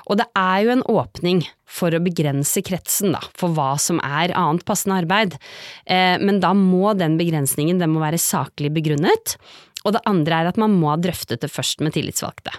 Og 0.07 0.21
det 0.23 0.29
er 0.39 0.63
jo 0.63 0.73
en 0.77 0.87
åpning 0.95 1.43
for 1.67 1.91
å 1.91 2.03
begrense 2.05 2.63
kretsen, 2.63 3.17
da, 3.17 3.25
for 3.35 3.51
hva 3.57 3.73
som 3.83 3.99
er 4.07 4.37
annet 4.39 4.63
passende 4.69 5.03
arbeid, 5.03 5.35
eh, 5.91 6.23
men 6.23 6.39
da 6.45 6.55
må 6.55 6.95
den 6.95 7.19
begrensningen 7.19 7.83
den 7.83 7.91
må 7.91 8.05
være 8.07 8.23
saklig 8.23 8.71
begrunnet, 8.79 9.35
og 9.83 9.99
det 9.99 10.07
andre 10.07 10.39
er 10.39 10.55
at 10.55 10.61
man 10.61 10.79
må 10.79 10.95
ha 10.95 10.99
drøftet 11.03 11.43
det 11.43 11.51
først 11.51 11.83
med 11.83 11.99
tillitsvalgte. 11.99 12.55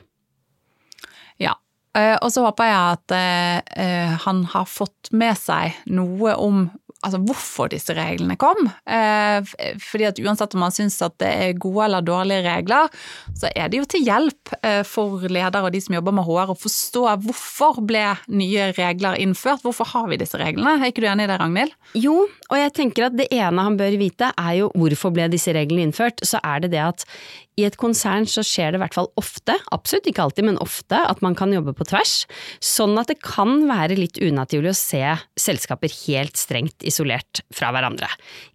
Ja, 1.39 1.55
eh, 1.95 2.17
og 2.19 2.27
så 2.35 2.43
håper 2.43 2.67
jeg 2.67 2.97
at 2.99 3.21
eh, 3.23 4.23
han 4.27 4.49
har 4.51 4.67
fått 4.67 5.15
med 5.15 5.39
seg 5.39 5.79
noe 5.87 6.35
om 6.35 6.65
altså 7.05 7.21
hvorfor 7.21 7.69
disse 7.71 7.95
reglene 7.95 8.37
kom. 8.39 8.67
Eh, 8.89 9.45
fordi 9.81 10.07
at 10.09 10.21
uansett 10.21 10.55
om 10.57 10.63
man 10.65 10.73
syns 10.75 10.97
at 11.05 11.17
det 11.21 11.29
er 11.29 11.59
gode 11.61 11.85
eller 11.87 12.05
dårlige 12.05 12.43
regler, 12.45 12.89
så 13.37 13.51
er 13.53 13.69
det 13.71 13.81
jo 13.81 13.89
til 13.89 14.05
hjelp 14.07 14.55
eh, 14.61 14.81
for 14.87 15.25
ledere 15.29 15.63
og 15.65 15.75
de 15.75 15.83
som 15.83 15.97
jobber 15.97 16.15
med 16.17 16.27
HR 16.27 16.53
å 16.55 16.57
forstå 16.59 17.05
hvorfor 17.25 17.81
ble 17.85 18.03
nye 18.33 18.71
regler 18.77 19.19
innført. 19.21 19.63
Hvorfor 19.65 19.89
har 19.93 20.09
vi 20.11 20.19
disse 20.21 20.39
reglene? 20.41 20.77
Er 20.79 20.91
ikke 20.91 21.05
du 21.05 21.09
enig 21.11 21.27
i 21.27 21.31
det, 21.31 21.39
Ragnhild? 21.41 21.77
Jo, 21.99 22.17
og 22.25 22.59
jeg 22.59 22.75
tenker 22.77 23.09
at 23.09 23.17
det 23.17 23.29
ene 23.33 23.69
han 23.69 23.79
bør 23.79 23.97
vite 24.01 24.33
er 24.33 24.59
jo 24.61 24.69
hvorfor 24.75 25.13
ble 25.15 25.29
disse 25.31 25.53
reglene 25.55 25.89
innført. 25.89 26.23
Så 26.25 26.41
er 26.43 26.65
det 26.65 26.73
det 26.75 26.83
at 26.83 27.07
i 27.55 27.63
et 27.63 27.77
konsern 27.79 28.25
så 28.27 28.43
skjer 28.43 28.73
det 28.73 28.79
i 28.79 28.83
hvert 28.83 28.97
fall 28.97 29.07
ofte, 29.19 29.55
absolutt 29.71 30.09
ikke 30.11 30.25
alltid, 30.25 30.47
men 30.49 30.59
ofte, 30.63 30.99
at 30.99 31.21
man 31.23 31.37
kan 31.39 31.53
jobbe 31.55 31.71
på 31.77 31.87
tvers, 31.87 32.25
sånn 32.63 32.97
at 32.99 33.11
det 33.11 33.21
kan 33.23 33.63
være 33.69 33.95
litt 33.99 34.19
unaturlig 34.19 34.73
å 34.73 34.77
se 34.77 35.03
selskaper 35.39 35.93
helt 36.03 36.35
strengt 36.39 36.83
isolert 36.95 37.41
fra 37.53 37.71
hverandre. 37.75 38.07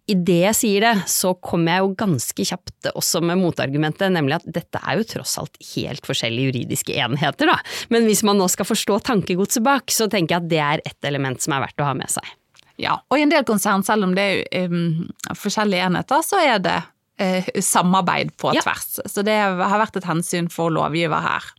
I 0.09 0.17
det 0.17 0.39
jeg 0.41 0.57
sier 0.57 0.85
det, 0.85 0.93
så 1.11 1.33
kommer 1.37 1.77
jeg 1.77 1.85
jo 1.85 1.91
ganske 2.01 2.45
kjapt 2.49 2.89
også 2.91 3.21
med 3.23 3.39
motargumentet, 3.39 4.11
nemlig 4.11 4.39
at 4.39 4.47
dette 4.49 4.81
er 4.81 4.99
jo 4.99 5.07
tross 5.13 5.37
alt 5.41 5.59
helt 5.75 6.07
forskjellige 6.09 6.51
juridiske 6.51 6.97
enheter, 6.97 7.51
da, 7.51 7.59
men 7.93 8.09
hvis 8.09 8.25
man 8.27 8.41
nå 8.41 8.49
skal 8.51 8.67
forstå 8.67 9.01
tankegodset 9.11 9.63
bak, 9.65 9.93
så 9.93 10.09
tenker 10.11 10.35
jeg 10.35 10.43
at 10.43 10.51
det 10.51 10.63
er 10.65 10.85
et 10.89 11.11
element 11.11 11.41
som 11.41 11.55
er 11.55 11.67
verdt 11.67 11.83
å 11.83 11.91
ha 11.91 11.97
med 11.97 12.11
seg. 12.11 12.25
Ja, 12.81 12.97
og 13.11 13.19
i 13.19 13.25
en 13.25 13.31
del 13.31 13.45
konsern, 13.45 13.85
selv 13.85 14.07
om 14.07 14.15
det 14.17 14.25
er 14.49 14.71
um, 14.71 15.05
forskjellige 15.37 15.85
enheter, 15.85 16.23
så 16.25 16.39
er 16.41 16.57
det 16.63 16.79
uh, 16.81 17.49
samarbeid 17.61 18.33
på 18.41 18.55
ja. 18.57 18.63
tvers. 18.65 18.97
Så 19.05 19.21
det 19.27 19.37
har 19.37 19.77
vært 19.77 19.99
et 19.99 20.07
hensyn 20.09 20.49
for 20.49 20.73
lovgiver 20.73 21.21
her. 21.21 21.51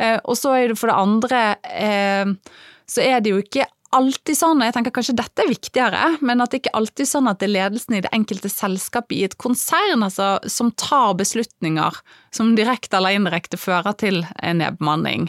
Uh, 0.00 0.16
og 0.24 0.38
så 0.40 0.54
er 0.56 0.72
det 0.72 0.78
for 0.80 0.88
det 0.88 0.96
andre 0.96 1.42
uh, 1.68 2.56
så 2.90 3.04
er 3.04 3.20
det 3.22 3.34
jo 3.34 3.42
ikke 3.42 3.68
alltid 3.96 4.38
sånn, 4.38 4.60
og 4.60 4.68
jeg 4.68 4.74
tenker 4.76 4.94
kanskje 4.94 5.16
dette 5.18 5.42
er 5.42 5.50
viktigere, 5.50 6.02
men 6.22 6.42
at 6.42 6.52
det 6.52 6.62
ikke 6.62 6.74
alltid 6.78 7.02
er 7.04 7.10
sånn 7.10 7.30
at 7.30 7.40
det 7.40 7.48
er 7.48 7.54
ledelsen 7.56 7.96
i 7.98 8.02
det 8.04 8.12
enkelte 8.14 8.50
selskapet 8.52 9.16
i 9.16 9.24
et 9.26 9.36
konsern 9.40 10.04
altså, 10.06 10.36
som 10.50 10.70
tar 10.78 11.16
beslutninger 11.18 11.98
som 12.34 12.52
direkte 12.54 13.00
eller 13.00 13.16
indirekte 13.18 13.58
fører 13.58 13.96
til 13.98 14.22
en 14.38 14.60
nedbemanning, 14.62 15.28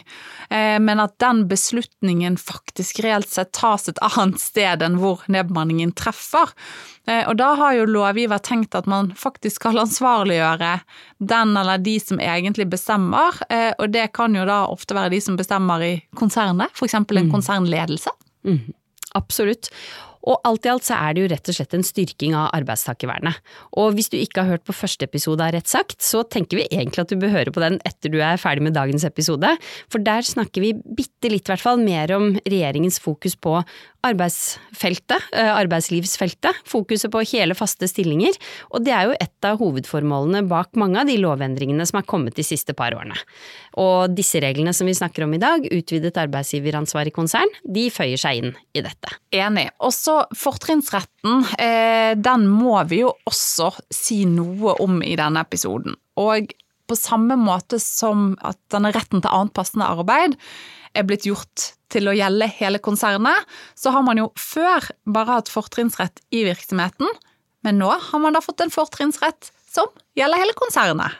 eh, 0.54 0.78
men 0.78 1.02
at 1.02 1.18
den 1.24 1.48
beslutningen 1.50 2.38
faktisk 2.38 3.02
reelt 3.06 3.32
sett 3.32 3.54
tas 3.58 3.90
et 3.90 4.02
annet 4.06 4.42
sted 4.42 4.86
enn 4.86 5.00
hvor 5.02 5.26
nedbemanningen 5.26 5.96
treffer. 5.98 6.54
Eh, 7.10 7.26
og 7.26 7.40
da 7.42 7.56
har 7.58 7.80
jo 7.80 7.90
lovgiver 7.90 8.42
tenkt 8.46 8.78
at 8.78 8.86
man 8.86 9.10
faktisk 9.18 9.64
skal 9.64 9.82
ansvarliggjøre 9.82 10.76
den 11.18 11.58
eller 11.58 11.82
de 11.82 11.98
som 12.04 12.22
egentlig 12.22 12.70
bestemmer, 12.70 13.42
eh, 13.50 13.72
og 13.80 13.90
det 13.90 14.12
kan 14.14 14.38
jo 14.38 14.46
da 14.46 14.68
ofte 14.70 14.98
være 14.98 15.16
de 15.16 15.22
som 15.26 15.40
bestemmer 15.40 15.82
i 15.82 15.96
konsernet, 16.14 16.70
f.eks. 16.78 17.02
en 17.02 17.10
mm. 17.10 17.32
konsernledelse. 17.34 18.14
Mm, 18.48 18.72
absolutt. 19.18 19.72
Og 20.28 20.38
alt 20.46 20.68
i 20.68 20.70
alt 20.70 20.86
så 20.86 20.98
er 20.98 21.16
det 21.16 21.24
jo 21.24 21.30
rett 21.32 21.50
og 21.50 21.56
slett 21.58 21.74
en 21.74 21.86
styrking 21.86 22.36
av 22.38 22.52
arbeidstakervernet. 22.54 23.40
Og 23.82 23.96
hvis 23.98 24.12
du 24.12 24.20
ikke 24.20 24.44
har 24.44 24.56
hørt 24.56 24.66
på 24.68 24.76
første 24.76 25.08
episode 25.08 25.42
av 25.42 25.56
Rett 25.56 25.70
sagt, 25.72 25.98
så 26.06 26.22
tenker 26.22 26.60
vi 26.60 26.68
egentlig 26.70 27.02
at 27.04 27.14
du 27.14 27.18
bør 27.22 27.34
høre 27.34 27.54
på 27.54 27.64
den 27.64 27.80
etter 27.88 28.14
du 28.14 28.20
er 28.22 28.42
ferdig 28.42 28.68
med 28.68 28.78
dagens 28.78 29.06
episode, 29.08 29.56
for 29.92 30.06
der 30.06 30.26
snakker 30.26 30.62
vi 30.64 30.76
bitte 30.78 31.32
litt, 31.32 31.48
i 31.48 31.54
hvert 31.54 31.64
fall, 31.64 31.82
mer 31.82 32.14
om 32.18 32.36
regjeringens 32.46 33.02
fokus 33.02 33.34
på 33.34 33.58
arbeidsfeltet, 34.06 35.28
eh, 35.34 35.52
arbeidslivsfeltet, 35.54 36.62
fokuset 36.66 37.12
på 37.14 37.22
hele, 37.32 37.56
faste 37.58 37.88
stillinger, 37.90 38.38
og 38.72 38.86
det 38.86 38.94
er 38.96 39.10
jo 39.10 39.18
et 39.20 39.48
av 39.48 39.60
hovedformålene 39.62 40.48
bak 40.50 40.74
mange 40.80 41.02
av 41.02 41.10
de 41.10 41.18
lovendringene 41.22 41.86
som 41.88 42.00
er 42.00 42.08
kommet 42.10 42.36
de 42.36 42.46
siste 42.46 42.74
par 42.78 42.96
årene. 42.98 43.18
Og 43.82 44.16
disse 44.16 44.42
reglene 44.42 44.74
som 44.74 44.90
vi 44.90 44.98
snakker 44.98 45.26
om 45.26 45.36
i 45.38 45.42
dag, 45.42 45.68
utvidet 45.70 46.18
arbeidsgiveransvar 46.18 47.08
i 47.08 47.16
konsern, 47.16 47.54
de 47.64 47.90
føyer 47.94 48.20
seg 48.20 48.42
inn 48.42 48.56
i 48.74 48.82
dette. 48.82 49.14
Enig. 49.32 49.70
Også 49.80 50.26
fortrinnsretten, 50.36 51.46
eh, 51.60 52.16
den 52.16 52.48
må 52.50 52.82
vi 52.90 53.04
jo 53.04 53.14
også 53.30 53.72
si 53.94 54.26
noe 54.26 54.76
om 54.82 55.02
i 55.04 55.16
denne 55.16 55.46
episoden. 55.46 55.96
Og 56.18 56.52
på 56.92 56.98
samme 57.00 57.38
måte 57.40 57.80
som 57.80 58.34
at 58.44 58.60
denne 58.74 58.92
retten 58.92 59.22
til 59.24 59.32
annet 59.32 59.56
passende 59.56 59.88
arbeid 59.88 60.36
er 60.98 61.08
blitt 61.08 61.28
gjort 61.28 61.72
til 61.92 62.08
å 62.08 62.16
gjelde 62.16 62.48
hele 62.58 62.80
konsernet, 62.84 63.48
så 63.76 63.94
har 63.96 64.06
man 64.08 64.20
jo 64.22 64.30
før 64.40 64.92
bare 65.06 65.40
hatt 65.40 65.52
fortrinnsrett 65.52 66.24
i 66.36 66.46
virksomheten, 66.48 67.10
men 67.66 67.82
nå 67.82 67.92
har 67.92 68.24
man 68.24 68.36
da 68.36 68.42
fått 68.44 68.64
en 68.64 68.74
fortrinnsrett 68.74 69.52
som 69.72 69.92
gjelder 70.18 70.42
hele 70.42 70.58
konsernet. 70.58 71.20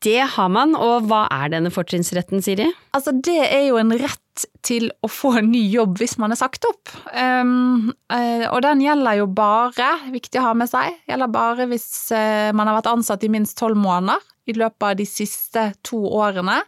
Det 0.00 0.22
har 0.32 0.48
man, 0.48 0.72
og 0.80 1.10
hva 1.10 1.26
er 1.28 1.50
denne 1.52 1.68
fortrinnsretten, 1.72 2.40
Siri? 2.40 2.70
Altså, 2.96 3.12
det 3.12 3.42
er 3.44 3.66
jo 3.66 3.76
en 3.76 3.92
rett 4.00 4.46
til 4.64 4.86
å 5.04 5.10
få 5.12 5.34
en 5.42 5.50
ny 5.52 5.60
jobb 5.68 5.98
hvis 6.00 6.16
man 6.20 6.32
er 6.32 6.40
sagt 6.40 6.64
opp. 6.64 6.88
Um, 7.12 7.90
og 8.08 8.60
den 8.64 8.80
gjelder 8.86 9.18
jo 9.18 9.26
bare, 9.36 9.90
viktig 10.14 10.40
å 10.40 10.46
ha 10.46 10.54
med 10.56 10.70
seg, 10.72 10.96
gjelder 11.10 11.34
bare 11.34 11.68
hvis 11.68 11.90
uh, 12.16 12.48
man 12.56 12.70
har 12.70 12.78
vært 12.78 12.88
ansatt 12.94 13.26
i 13.26 13.32
minst 13.32 13.58
tolv 13.60 13.76
måneder 13.76 14.24
i 14.48 14.56
løpet 14.56 14.88
av 14.88 14.96
de 14.96 15.06
siste 15.08 15.66
to 15.84 16.00
årene, 16.08 16.62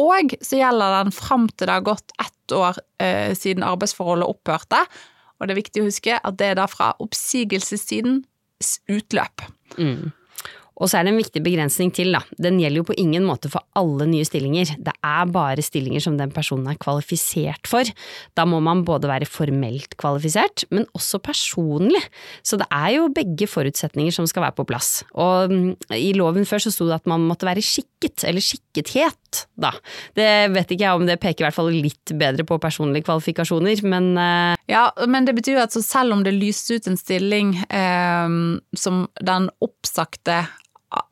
og 0.00 0.34
så 0.42 0.58
gjelder 0.58 0.96
den 1.04 1.14
fram 1.14 1.46
til 1.52 1.68
det 1.68 1.76
har 1.76 1.86
gått 1.86 2.14
ett 2.20 2.54
år 2.54 2.78
eh, 3.02 3.30
siden 3.38 3.66
arbeidsforholdet 3.66 4.26
opphørte. 4.26 4.80
Og 5.38 5.46
det 5.46 5.54
er 5.54 5.60
viktig 5.60 5.82
å 5.82 5.88
huske 5.88 6.18
at 6.18 6.38
det 6.40 6.50
er 6.50 6.58
da 6.58 6.66
fra 6.70 6.92
oppsigelsestidens 7.02 8.74
utløp. 8.90 9.44
Mm. 9.78 10.10
Og 10.82 10.90
så 10.90 10.98
er 10.98 11.06
det 11.06 11.12
en 11.12 11.20
viktig 11.20 11.42
begrensning 11.44 11.92
til, 11.94 12.10
da. 12.16 12.20
Den 12.40 12.58
gjelder 12.58 12.82
jo 12.82 12.88
på 12.88 12.96
ingen 12.98 13.26
måte 13.26 13.50
for 13.52 13.62
alle 13.78 14.08
nye 14.10 14.26
stillinger. 14.26 14.74
Det 14.82 14.94
er 15.06 15.30
bare 15.30 15.62
stillinger 15.62 16.02
som 16.02 16.16
den 16.18 16.32
personen 16.34 16.66
er 16.72 16.78
kvalifisert 16.80 17.70
for. 17.70 17.86
Da 18.34 18.46
må 18.48 18.58
man 18.64 18.82
både 18.86 19.10
være 19.10 19.28
formelt 19.30 19.94
kvalifisert, 20.00 20.66
men 20.74 20.88
også 20.98 21.20
personlig. 21.22 22.02
Så 22.42 22.58
det 22.58 22.66
er 22.74 22.96
jo 22.96 23.12
begge 23.14 23.46
forutsetninger 23.50 24.14
som 24.14 24.26
skal 24.30 24.48
være 24.48 24.58
på 24.58 24.66
plass. 24.66 25.04
Og 25.14 25.52
mm, 25.52 25.68
i 25.94 26.10
loven 26.18 26.48
før 26.48 26.66
så 26.66 26.74
sto 26.74 26.88
det 26.90 26.98
at 26.98 27.10
man 27.10 27.22
måtte 27.28 27.46
være 27.46 27.62
skikket, 27.62 28.26
eller 28.26 28.42
skikkethet, 28.42 29.44
da. 29.54 29.70
Det 30.18 30.28
vet 30.54 30.74
ikke 30.74 30.88
jeg 30.88 30.98
om 30.98 31.06
det 31.06 31.20
peker 31.22 31.44
i 31.44 31.48
hvert 31.48 31.58
fall 31.58 31.70
litt 31.70 32.14
bedre 32.18 32.46
på 32.46 32.58
personlige 32.62 33.06
kvalifikasjoner, 33.06 33.86
men 33.86 34.10
uh... 34.18 34.58
Ja, 34.70 34.88
men 35.06 35.26
det 35.28 35.36
betyr 35.36 35.58
jo 35.58 35.64
at 35.66 35.74
selv 35.76 36.16
om 36.16 36.22
det 36.26 36.34
lyste 36.34 36.78
ut 36.78 36.86
en 36.88 36.98
stilling 36.98 37.54
eh, 37.68 38.36
som 38.80 39.02
den 39.20 39.50
oppsagte 39.62 40.42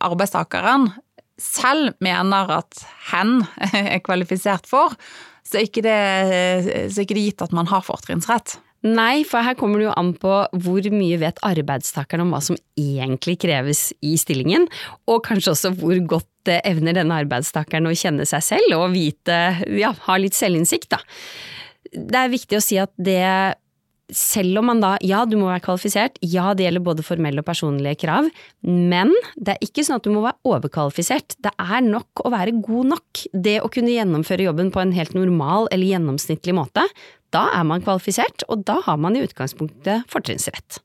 arbeidstakeren 0.03 0.91
selv 1.43 1.97
mener 2.05 2.51
at 2.61 2.83
hen 3.11 3.41
er 3.73 4.03
kvalifisert 4.05 4.69
for, 4.69 4.95
så 5.47 5.59
er 5.59 5.67
ikke 5.67 5.85
det, 5.85 5.97
så 6.93 7.01
er 7.01 7.07
ikke 7.07 7.19
det 7.19 7.27
gitt 7.31 7.45
at 7.45 7.57
man 7.57 7.71
har 7.71 7.83
fortrinnsrett. 7.87 8.57
Nei, 8.83 9.23
for 9.27 9.47
her 9.47 9.55
kommer 9.59 9.79
det 9.79 9.87
jo 9.87 9.95
an 9.95 10.11
på 10.19 10.31
hvor 10.65 10.87
mye 10.91 11.19
vet 11.23 11.39
arbeidstakeren 11.47 12.25
om 12.25 12.33
hva 12.35 12.41
som 12.43 12.59
egentlig 12.79 13.37
kreves 13.45 13.91
i 14.03 14.17
stillingen, 14.19 14.67
og 15.07 15.23
kanskje 15.29 15.55
også 15.55 15.73
hvor 15.79 15.99
godt 16.17 16.51
evner 16.67 16.97
denne 16.99 17.21
arbeidstakeren 17.23 17.87
å 17.87 17.95
kjenne 17.95 18.27
seg 18.27 18.43
selv 18.43 18.75
og 18.81 18.97
vite, 18.97 19.39
ja, 19.79 19.93
ha 20.09 20.19
litt 20.19 20.35
selvinnsikt, 20.35 20.91
da. 20.97 21.03
Det 21.93 22.19
er 22.19 22.33
viktig 22.33 22.59
å 22.59 22.65
si 22.65 22.79
at 22.83 22.91
det 22.99 23.23
selv 24.17 24.61
om 24.61 24.69
man 24.71 24.83
da, 24.83 24.95
ja 25.05 25.23
du 25.29 25.39
må 25.41 25.49
være 25.49 25.65
kvalifisert, 25.65 26.21
ja 26.25 26.53
det 26.57 26.67
gjelder 26.67 26.85
både 26.85 27.07
formelle 27.07 27.43
og 27.43 27.49
personlige 27.49 28.03
krav, 28.05 28.29
men 28.67 29.13
det 29.37 29.57
er 29.57 29.67
ikke 29.67 29.85
sånn 29.87 30.01
at 30.01 30.07
du 30.07 30.13
må 30.15 30.25
være 30.25 30.55
overkvalifisert. 30.55 31.39
Det 31.43 31.53
er 31.57 31.83
nok 31.87 32.25
å 32.25 32.33
være 32.33 32.55
god 32.61 32.93
nok. 32.95 33.25
Det 33.33 33.59
å 33.65 33.73
kunne 33.73 33.95
gjennomføre 33.95 34.47
jobben 34.47 34.71
på 34.75 34.83
en 34.83 34.95
helt 34.97 35.17
normal 35.17 35.69
eller 35.73 35.95
gjennomsnittlig 35.95 36.57
måte, 36.57 36.87
da 37.33 37.49
er 37.57 37.67
man 37.67 37.85
kvalifisert, 37.85 38.45
og 38.53 38.65
da 38.69 38.79
har 38.85 38.99
man 39.01 39.17
i 39.17 39.25
utgangspunktet 39.25 40.09
fortrinnsrett. 40.13 40.83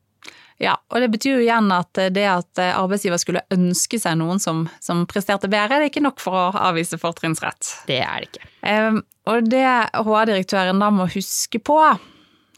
Ja, 0.63 0.73
og 0.89 1.03
det 1.03 1.11
betyr 1.13 1.35
jo 1.35 1.43
igjen 1.43 1.69
at 1.69 1.99
det 2.15 2.23
at 2.25 2.61
arbeidsgiver 2.65 3.19
skulle 3.21 3.43
ønske 3.53 3.99
seg 4.01 4.17
noen 4.17 4.41
som, 4.41 4.63
som 4.81 5.03
presterte 5.09 5.49
bedre, 5.51 5.77
det 5.77 5.89
er 5.89 5.91
ikke 5.91 6.05
nok 6.07 6.23
for 6.23 6.33
å 6.33 6.45
avvise 6.71 6.97
fortrinnsrett. 6.97 7.75
Det 7.89 7.99
er 8.01 8.23
det 8.23 8.31
ikke. 8.31 8.47
Um, 8.65 9.01
og 9.29 9.49
det 9.51 9.65
HR-direktøren 9.93 10.81
da 10.81 10.89
må 10.93 11.05
huske 11.13 11.61
på, 11.61 11.77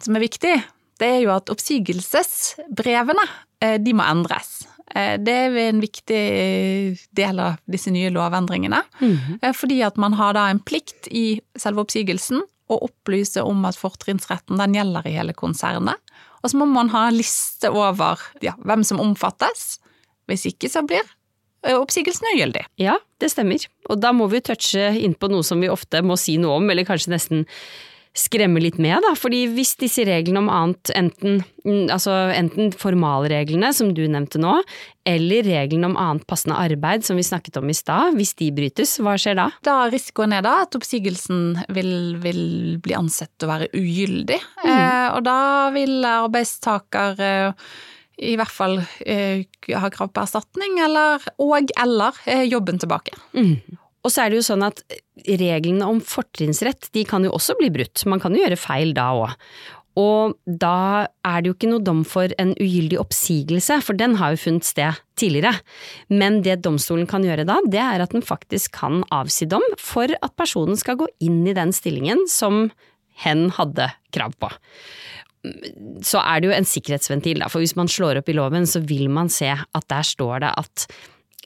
som 0.04 0.18
er 0.18 0.26
viktig, 0.26 0.56
det 1.00 1.08
er 1.08 1.22
jo 1.24 1.32
at 1.34 1.52
oppsigelsesbrevene 1.52 3.26
eh, 3.64 3.78
de 3.82 3.96
må 3.96 4.06
endres. 4.08 4.68
Eh, 4.96 5.16
det 5.22 5.36
er 5.46 5.58
en 5.68 5.82
viktig 5.84 6.22
del 7.16 7.42
av 7.44 7.60
disse 7.70 7.92
nye 7.94 8.12
lovendringene. 8.14 8.82
Mm 9.00 9.18
-hmm. 9.18 9.54
Fordi 9.54 9.82
at 9.82 9.98
man 9.98 10.14
har 10.14 10.34
da 10.34 10.50
en 10.50 10.60
plikt 10.60 11.08
i 11.12 11.42
selve 11.58 11.82
oppsigelsen 11.82 12.42
å 12.70 12.80
opplyse 12.86 13.42
om 13.42 13.66
at 13.66 13.78
fortrinnsretten 13.78 14.58
den 14.58 14.74
gjelder 14.74 15.08
i 15.08 15.16
hele 15.18 15.34
konsernet. 15.34 15.96
Og 16.44 16.52
så 16.52 16.58
må 16.58 16.66
man 16.66 16.90
ha 16.90 17.08
en 17.08 17.18
liste 17.18 17.70
over 17.70 18.20
ja, 18.42 18.54
hvem 18.64 18.84
som 18.84 19.00
omfattes. 19.00 19.80
Hvis 20.30 20.46
ikke 20.46 20.70
så 20.70 20.84
blir 20.86 21.04
eh, 21.66 21.76
oppsigelsen 21.76 22.30
ugyldig. 22.36 22.66
Ja, 22.78 22.98
det 23.20 23.32
stemmer. 23.32 23.66
Og 23.90 24.00
da 24.00 24.12
må 24.12 24.28
vi 24.28 24.42
touche 24.42 24.94
inn 25.00 25.16
på 25.16 25.28
noe 25.28 25.44
som 25.44 25.60
vi 25.62 25.72
ofte 25.72 26.02
må 26.02 26.18
si 26.18 26.38
noe 26.38 26.62
om, 26.62 26.70
eller 26.70 26.88
kanskje 26.88 27.12
nesten 27.16 27.48
skremme 28.18 28.62
litt 28.62 28.80
med, 28.82 29.00
da. 29.06 29.14
Fordi 29.18 29.44
hvis 29.54 29.76
disse 29.80 30.04
reglene 30.08 30.42
om 30.42 30.50
annet, 30.52 30.92
enten, 30.98 31.42
mm, 31.66 31.92
altså 31.94 32.14
enten 32.34 32.72
formalreglene, 32.76 33.72
som 33.76 33.92
du 33.96 34.02
nevnte 34.10 34.42
nå, 34.42 34.58
eller 35.10 35.46
reglene 35.46 35.92
om 35.92 35.98
annet 36.00 36.26
passende 36.30 36.58
arbeid, 36.60 37.06
som 37.06 37.20
vi 37.20 37.26
snakket 37.26 37.60
om 37.62 37.70
i 37.70 37.78
stad, 37.78 38.18
hvis 38.18 38.34
de 38.42 38.50
brytes, 38.56 38.98
hva 39.04 39.16
skjer 39.20 39.38
da? 39.40 39.50
Da 39.66 39.78
risikoen 39.92 40.36
er 40.36 40.44
da 40.46 40.60
at 40.66 40.78
oppsigelsen 40.78 41.62
vil, 41.76 41.94
vil 42.24 42.44
bli 42.84 42.98
ansett 42.98 43.46
å 43.46 43.52
være 43.52 43.70
ugyldig, 43.78 44.42
mm. 44.64 44.68
eh, 44.74 45.08
og 45.14 45.24
da 45.28 45.40
vil 45.76 46.00
arbeidstaker 46.10 47.24
eh, 47.26 47.70
i 48.20 48.36
hvert 48.36 48.52
fall 48.52 48.82
eh, 49.08 49.46
ha 49.80 49.92
krav 49.94 50.12
på 50.12 50.26
erstatning, 50.26 50.82
eller, 50.84 51.24
og 51.40 51.72
eller 51.80 52.18
eh, 52.28 52.44
jobben 52.50 52.82
tilbake. 52.82 53.16
Mm. 53.38 53.80
Og 54.10 54.14
så 54.14 54.24
er 54.24 54.32
det 54.32 54.40
jo 54.40 54.48
sånn 54.48 54.66
at 54.66 54.80
reglene 55.30 55.86
om 55.86 56.00
fortrinnsrett 56.02 56.90
de 56.98 57.04
kan 57.06 57.22
jo 57.22 57.36
også 57.38 57.54
bli 57.60 57.70
brutt, 57.74 58.02
man 58.10 58.22
kan 58.24 58.34
jo 58.34 58.42
gjøre 58.42 58.58
feil 58.58 58.96
da 58.98 59.12
òg. 59.14 59.36
Og 60.00 60.36
da 60.46 61.10
er 61.28 61.42
det 61.42 61.50
jo 61.50 61.56
ikke 61.58 61.70
noe 61.70 61.84
dom 61.84 62.02
for 62.08 62.32
en 62.42 62.54
ugyldig 62.56 62.98
oppsigelse, 63.02 63.80
for 63.84 63.98
den 64.00 64.16
har 64.18 64.34
jo 64.34 64.42
funnet 64.46 64.66
sted 64.66 65.00
tidligere. 65.20 65.60
Men 66.10 66.40
det 66.46 66.62
domstolen 66.64 67.10
kan 67.10 67.26
gjøre 67.26 67.46
da, 67.50 67.60
det 67.68 67.82
er 67.84 68.02
at 68.02 68.16
den 68.16 68.26
faktisk 68.26 68.78
kan 68.80 69.04
avsi 69.14 69.50
dom 69.50 69.66
for 69.82 70.10
at 70.10 70.36
personen 70.40 70.80
skal 70.80 70.98
gå 71.02 71.10
inn 71.26 71.44
i 71.46 71.58
den 71.58 71.74
stillingen 71.76 72.26
som 72.32 72.70
hen 73.26 73.50
hadde 73.58 73.90
krav 74.16 74.38
på. 74.40 74.50
Så 76.06 76.22
er 76.22 76.40
det 76.40 76.50
jo 76.50 76.56
en 76.56 76.68
sikkerhetsventil, 76.68 77.44
da, 77.44 77.52
for 77.52 77.64
hvis 77.64 77.78
man 77.80 77.92
slår 77.92 78.22
opp 78.22 78.32
i 78.32 78.38
loven, 78.38 78.66
så 78.70 78.82
vil 78.84 79.12
man 79.12 79.32
se 79.34 79.52
at 79.52 79.92
der 79.92 80.08
står 80.08 80.46
det 80.46 80.56
at 80.64 80.88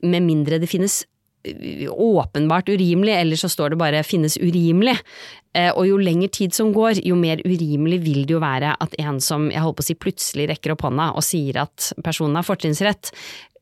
med 0.03 0.25
mindre 0.25 0.60
det 0.62 0.70
finnes 0.70 1.03
åpenbart 1.43 2.69
urimelig, 2.69 3.13
eller 3.19 3.35
så 3.35 3.50
står 3.50 3.69
det 3.69 3.77
bare 3.77 4.03
'finnes 4.03 4.38
urimelig'. 4.38 5.00
Eh, 5.53 5.71
og 5.75 5.85
jo 5.88 5.97
lengre 5.97 6.31
tid 6.33 6.53
som 6.53 6.73
går, 6.73 7.05
jo 7.05 7.15
mer 7.15 7.38
urimelig 7.45 8.00
vil 8.01 8.25
det 8.25 8.33
jo 8.33 8.39
være 8.39 8.75
at 8.81 8.95
en 9.00 9.19
som 9.21 9.51
jeg 9.51 9.62
holdt 9.62 9.77
på 9.77 9.85
å 9.85 9.89
si 9.89 9.93
plutselig 9.93 10.50
rekker 10.50 10.73
opp 10.73 10.81
hånda 10.81 11.12
og 11.13 11.21
sier 11.21 11.62
at 11.62 11.91
personen 12.03 12.35
har 12.35 12.47
fortrinnsrett, 12.47 13.12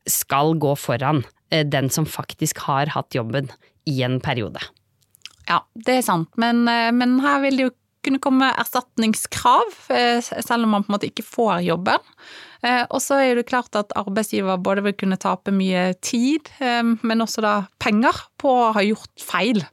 skal 0.08 0.54
gå 0.54 0.72
foran 0.74 1.24
eh, 1.50 1.64
den 1.64 1.90
som 1.90 2.08
faktisk 2.08 2.64
har 2.64 2.86
hatt 2.86 3.14
jobben 3.14 3.50
i 3.86 4.00
en 4.02 4.20
periode. 4.20 4.62
Ja, 5.48 5.60
det 5.74 5.98
er 5.98 6.02
sant, 6.06 6.30
men, 6.40 6.66
eh, 6.68 6.90
men 6.92 7.20
her 7.20 7.42
vil 7.44 7.58
det 7.58 7.68
jo 7.68 7.74
kunne 8.02 8.20
komme 8.22 8.52
erstatningskrav, 8.58 9.76
selv 9.86 10.66
om 10.66 10.74
man 10.74 10.84
på 10.84 10.90
en 10.90 10.96
måte 10.96 11.10
ikke 11.10 11.26
får 11.26 11.62
jobben. 11.66 12.10
Eh, 12.62 12.84
og 12.94 13.00
så 13.02 13.18
er 13.18 13.34
det 13.34 13.48
klart 13.50 13.74
at 13.78 13.90
arbeidsgiver 13.98 14.60
både 14.62 14.84
vil 14.86 14.94
kunne 14.94 15.18
tape 15.20 15.50
mye 15.54 15.88
tid, 16.04 16.50
eh, 16.62 16.82
men 17.02 17.24
også 17.24 17.42
da 17.42 17.54
penger 17.82 18.20
på 18.38 18.52
å 18.68 18.68
ha 18.76 18.84
gjort 18.86 19.24
feil. 19.26 19.64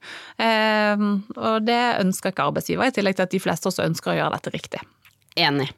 Eh, 0.42 1.04
og 1.38 1.68
det 1.68 1.82
ønsker 2.02 2.34
ikke 2.34 2.48
arbeidsgiver, 2.50 2.90
i 2.90 2.96
tillegg 2.96 3.20
til 3.20 3.28
at 3.28 3.36
de 3.36 3.44
fleste 3.44 3.70
også 3.70 3.86
ønsker 3.86 4.16
å 4.16 4.18
gjøre 4.18 4.40
dette 4.40 4.56
riktig. 4.56 4.82
Enig. 5.38 5.70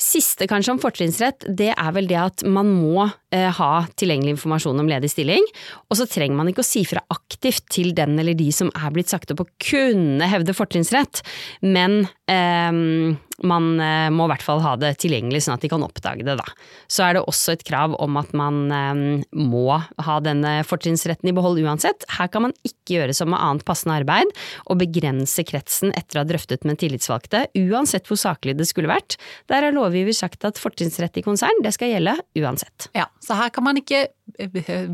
Siste 0.00 0.46
kanskje 0.48 0.72
om 0.72 0.80
fortrinnsrett, 0.80 1.44
det 1.44 1.74
er 1.74 1.92
vel 1.92 2.08
det 2.08 2.16
at 2.16 2.44
man 2.48 2.70
må 2.72 3.04
eh, 3.04 3.50
ha 3.52 3.70
tilgjengelig 4.00 4.38
informasjon 4.38 4.80
om 4.80 4.88
ledig 4.88 5.10
stilling, 5.12 5.44
og 5.90 5.98
så 6.00 6.06
trenger 6.08 6.38
man 6.38 6.48
ikke 6.48 6.64
å 6.64 6.70
si 6.70 6.86
fra 6.88 7.02
aktivt 7.12 7.66
til 7.74 7.92
den 7.96 8.16
eller 8.18 8.38
de 8.38 8.48
som 8.54 8.72
er 8.72 8.94
blitt 8.94 9.12
sagt 9.12 9.34
opp 9.34 9.44
å 9.44 9.50
kunne 9.60 10.30
hevde 10.30 10.56
fortrinnsrett, 10.56 11.20
men 11.60 12.06
eh, 12.32 13.18
man 13.46 13.80
eh, 13.80 14.08
må 14.12 14.26
i 14.26 14.30
hvert 14.32 14.44
fall 14.44 14.60
ha 14.64 14.74
det 14.80 14.94
tilgjengelig 15.02 15.44
sånn 15.44 15.56
at 15.56 15.64
de 15.64 15.70
kan 15.72 15.84
oppdage 15.84 16.24
det, 16.26 16.36
da. 16.40 16.46
Så 16.90 17.04
er 17.06 17.16
det 17.16 17.24
også 17.28 17.54
et 17.54 17.64
krav 17.66 17.94
om 18.02 18.18
at 18.20 18.32
man 18.36 18.60
eh, 18.74 19.02
må 19.36 19.78
ha 19.80 20.16
denne 20.24 20.58
fortrinnsretten 20.68 21.30
i 21.30 21.34
behold 21.36 21.60
uansett. 21.62 22.04
Her 22.18 22.30
kan 22.32 22.48
man 22.48 22.56
ikke 22.66 22.98
gjøre 22.98 23.16
som 23.16 23.32
med 23.32 23.40
annet 23.40 23.66
passende 23.68 23.96
arbeid, 24.00 24.32
og 24.68 24.80
begrense 24.82 25.44
kretsen 25.48 25.94
etter 25.96 26.18
å 26.18 26.24
ha 26.24 26.30
drøftet 26.30 26.66
med 26.68 26.80
tillitsvalgte, 26.82 27.46
uansett 27.58 28.08
hvor 28.10 28.20
saklig 28.20 28.56
det 28.58 28.68
skulle 28.68 28.90
vært. 28.92 29.16
Der 29.50 29.66
har 29.66 29.76
lovgiver 29.90 30.16
sagt 30.16 30.46
at 30.48 30.60
fortrinnsrett 30.60 31.20
i 31.20 31.24
konsern, 31.26 31.62
det 31.64 31.74
skal 31.76 31.92
gjelde 31.92 32.16
uansett. 32.38 32.88
Ja, 32.96 33.10
så 33.20 33.36
her 33.38 33.52
kan 33.54 33.66
man 33.66 33.80
ikke 33.80 34.06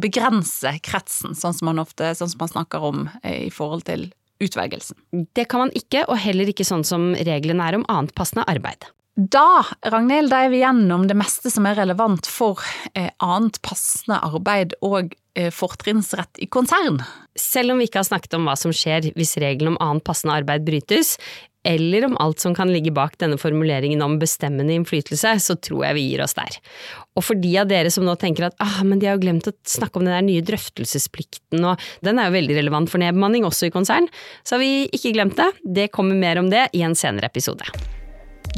begrense 0.00 0.72
kretsen, 0.82 1.36
sånn 1.36 1.54
som 1.54 1.68
man 1.70 1.82
ofte 1.84 2.14
sånn 2.16 2.32
som 2.32 2.42
man 2.42 2.54
snakker 2.54 2.90
om 2.90 3.06
i 3.22 3.50
forhold 3.54 3.86
til 3.86 4.08
utvelgelsen. 4.42 4.98
Det 5.36 5.46
kan 5.48 5.66
man 5.66 5.72
ikke, 5.76 6.04
og 6.10 6.20
heller 6.20 6.50
ikke 6.50 6.66
sånn 6.66 6.84
som 6.86 7.12
reglene 7.14 7.64
er 7.68 7.78
om 7.78 7.86
annet 7.92 8.14
passende 8.16 8.46
arbeid. 8.50 8.88
Da, 9.16 9.64
Ragnhild, 9.88 10.28
da 10.28 10.42
er 10.44 10.50
vi 10.52 10.58
gjennom 10.60 11.06
det 11.08 11.16
meste 11.16 11.48
som 11.48 11.64
er 11.64 11.78
relevant 11.78 12.26
for 12.28 12.60
eh, 12.92 13.08
annet 13.24 13.56
passende 13.64 14.18
arbeid 14.20 14.74
og 14.84 15.14
eh, 15.32 15.48
fortrinnsrett 15.48 16.42
i 16.44 16.48
konsern. 16.52 17.00
Selv 17.32 17.72
om 17.72 17.80
vi 17.80 17.88
ikke 17.88 18.02
har 18.02 18.10
snakket 18.10 18.36
om 18.36 18.44
hva 18.44 18.58
som 18.60 18.74
skjer 18.76 19.08
hvis 19.16 19.38
regelen 19.40 19.72
om 19.72 19.80
annet 19.80 20.04
passende 20.04 20.36
arbeid 20.36 20.68
brytes, 20.68 21.14
eller 21.66 22.06
om 22.06 22.16
alt 22.22 22.42
som 22.42 22.54
kan 22.54 22.70
ligge 22.70 22.92
bak 22.94 23.18
denne 23.18 23.38
formuleringen 23.40 24.04
om 24.04 24.18
bestemmende 24.20 24.76
innflytelse, 24.76 25.34
så 25.42 25.56
tror 25.58 25.88
jeg 25.88 25.98
vi 25.98 26.04
gir 26.12 26.22
oss 26.24 26.36
der. 26.38 26.60
Og 27.18 27.26
for 27.26 27.42
de 27.42 27.52
av 27.60 27.68
dere 27.70 27.90
som 27.92 28.06
nå 28.06 28.14
tenker 28.20 28.48
at 28.48 28.56
ah, 28.62 28.78
men 28.86 29.00
de 29.02 29.08
har 29.10 29.18
jo 29.18 29.24
glemt 29.24 29.48
å 29.50 29.54
snakke 29.66 29.98
om 29.98 30.06
den 30.06 30.14
der 30.14 30.26
nye 30.26 30.44
drøftelsesplikten, 30.46 31.64
og 31.66 31.82
den 32.06 32.20
er 32.22 32.30
jo 32.30 32.38
veldig 32.38 32.60
relevant 32.60 32.92
for 32.92 33.02
nedbemanning 33.02 33.46
også 33.48 33.70
i 33.70 33.74
konsern, 33.74 34.08
så 34.46 34.56
har 34.56 34.64
vi 34.64 34.86
ikke 34.94 35.14
glemt 35.16 35.38
det. 35.40 35.50
Det 35.64 35.90
kommer 35.94 36.18
mer 36.18 36.40
om 36.42 36.50
det 36.52 36.68
i 36.76 36.84
en 36.86 36.96
senere 36.98 37.30
episode. 37.30 37.66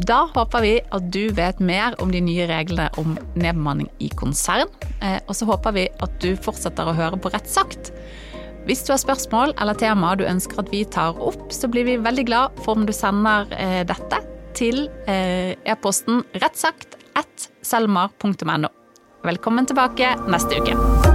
Da 0.05 0.21
håper 0.31 0.63
vi 0.63 0.75
at 0.95 1.07
du 1.11 1.33
vet 1.35 1.59
mer 1.59 1.95
om 1.99 2.11
de 2.13 2.21
nye 2.23 2.45
reglene 2.47 2.87
om 3.01 3.17
nedbemanning 3.33 3.89
i 3.99 4.07
konsern, 4.15 4.69
eh, 5.01 5.17
og 5.25 5.35
så 5.35 5.47
håper 5.49 5.75
vi 5.75 5.87
at 5.99 6.13
du 6.23 6.35
fortsetter 6.39 6.87
å 6.87 6.95
høre 6.95 7.19
på 7.19 7.31
Rett 7.33 7.49
sagt. 7.49 7.91
Hvis 8.67 8.83
du 8.85 8.93
har 8.93 9.01
spørsmål 9.01 9.53
eller 9.61 9.77
tema 9.77 10.15
du 10.19 10.25
ønsker 10.27 10.63
at 10.63 10.71
vi 10.73 10.83
tar 10.85 11.19
opp, 11.21 11.47
så 11.53 11.69
blir 11.71 11.87
vi 11.87 11.99
veldig 12.01 12.25
glad 12.29 12.59
for 12.63 12.77
om 12.77 12.87
du 12.87 12.93
sender 12.95 13.49
eh, 13.57 13.81
dette 13.87 14.21
til 14.57 14.87
eh, 15.07 15.55
e-posten 15.69 16.23
rettsagt 16.43 16.99
at 17.19 17.49
selmar.no. 17.65 18.73
Velkommen 19.25 19.67
tilbake 19.69 20.15
neste 20.31 20.59
uke. 20.61 21.08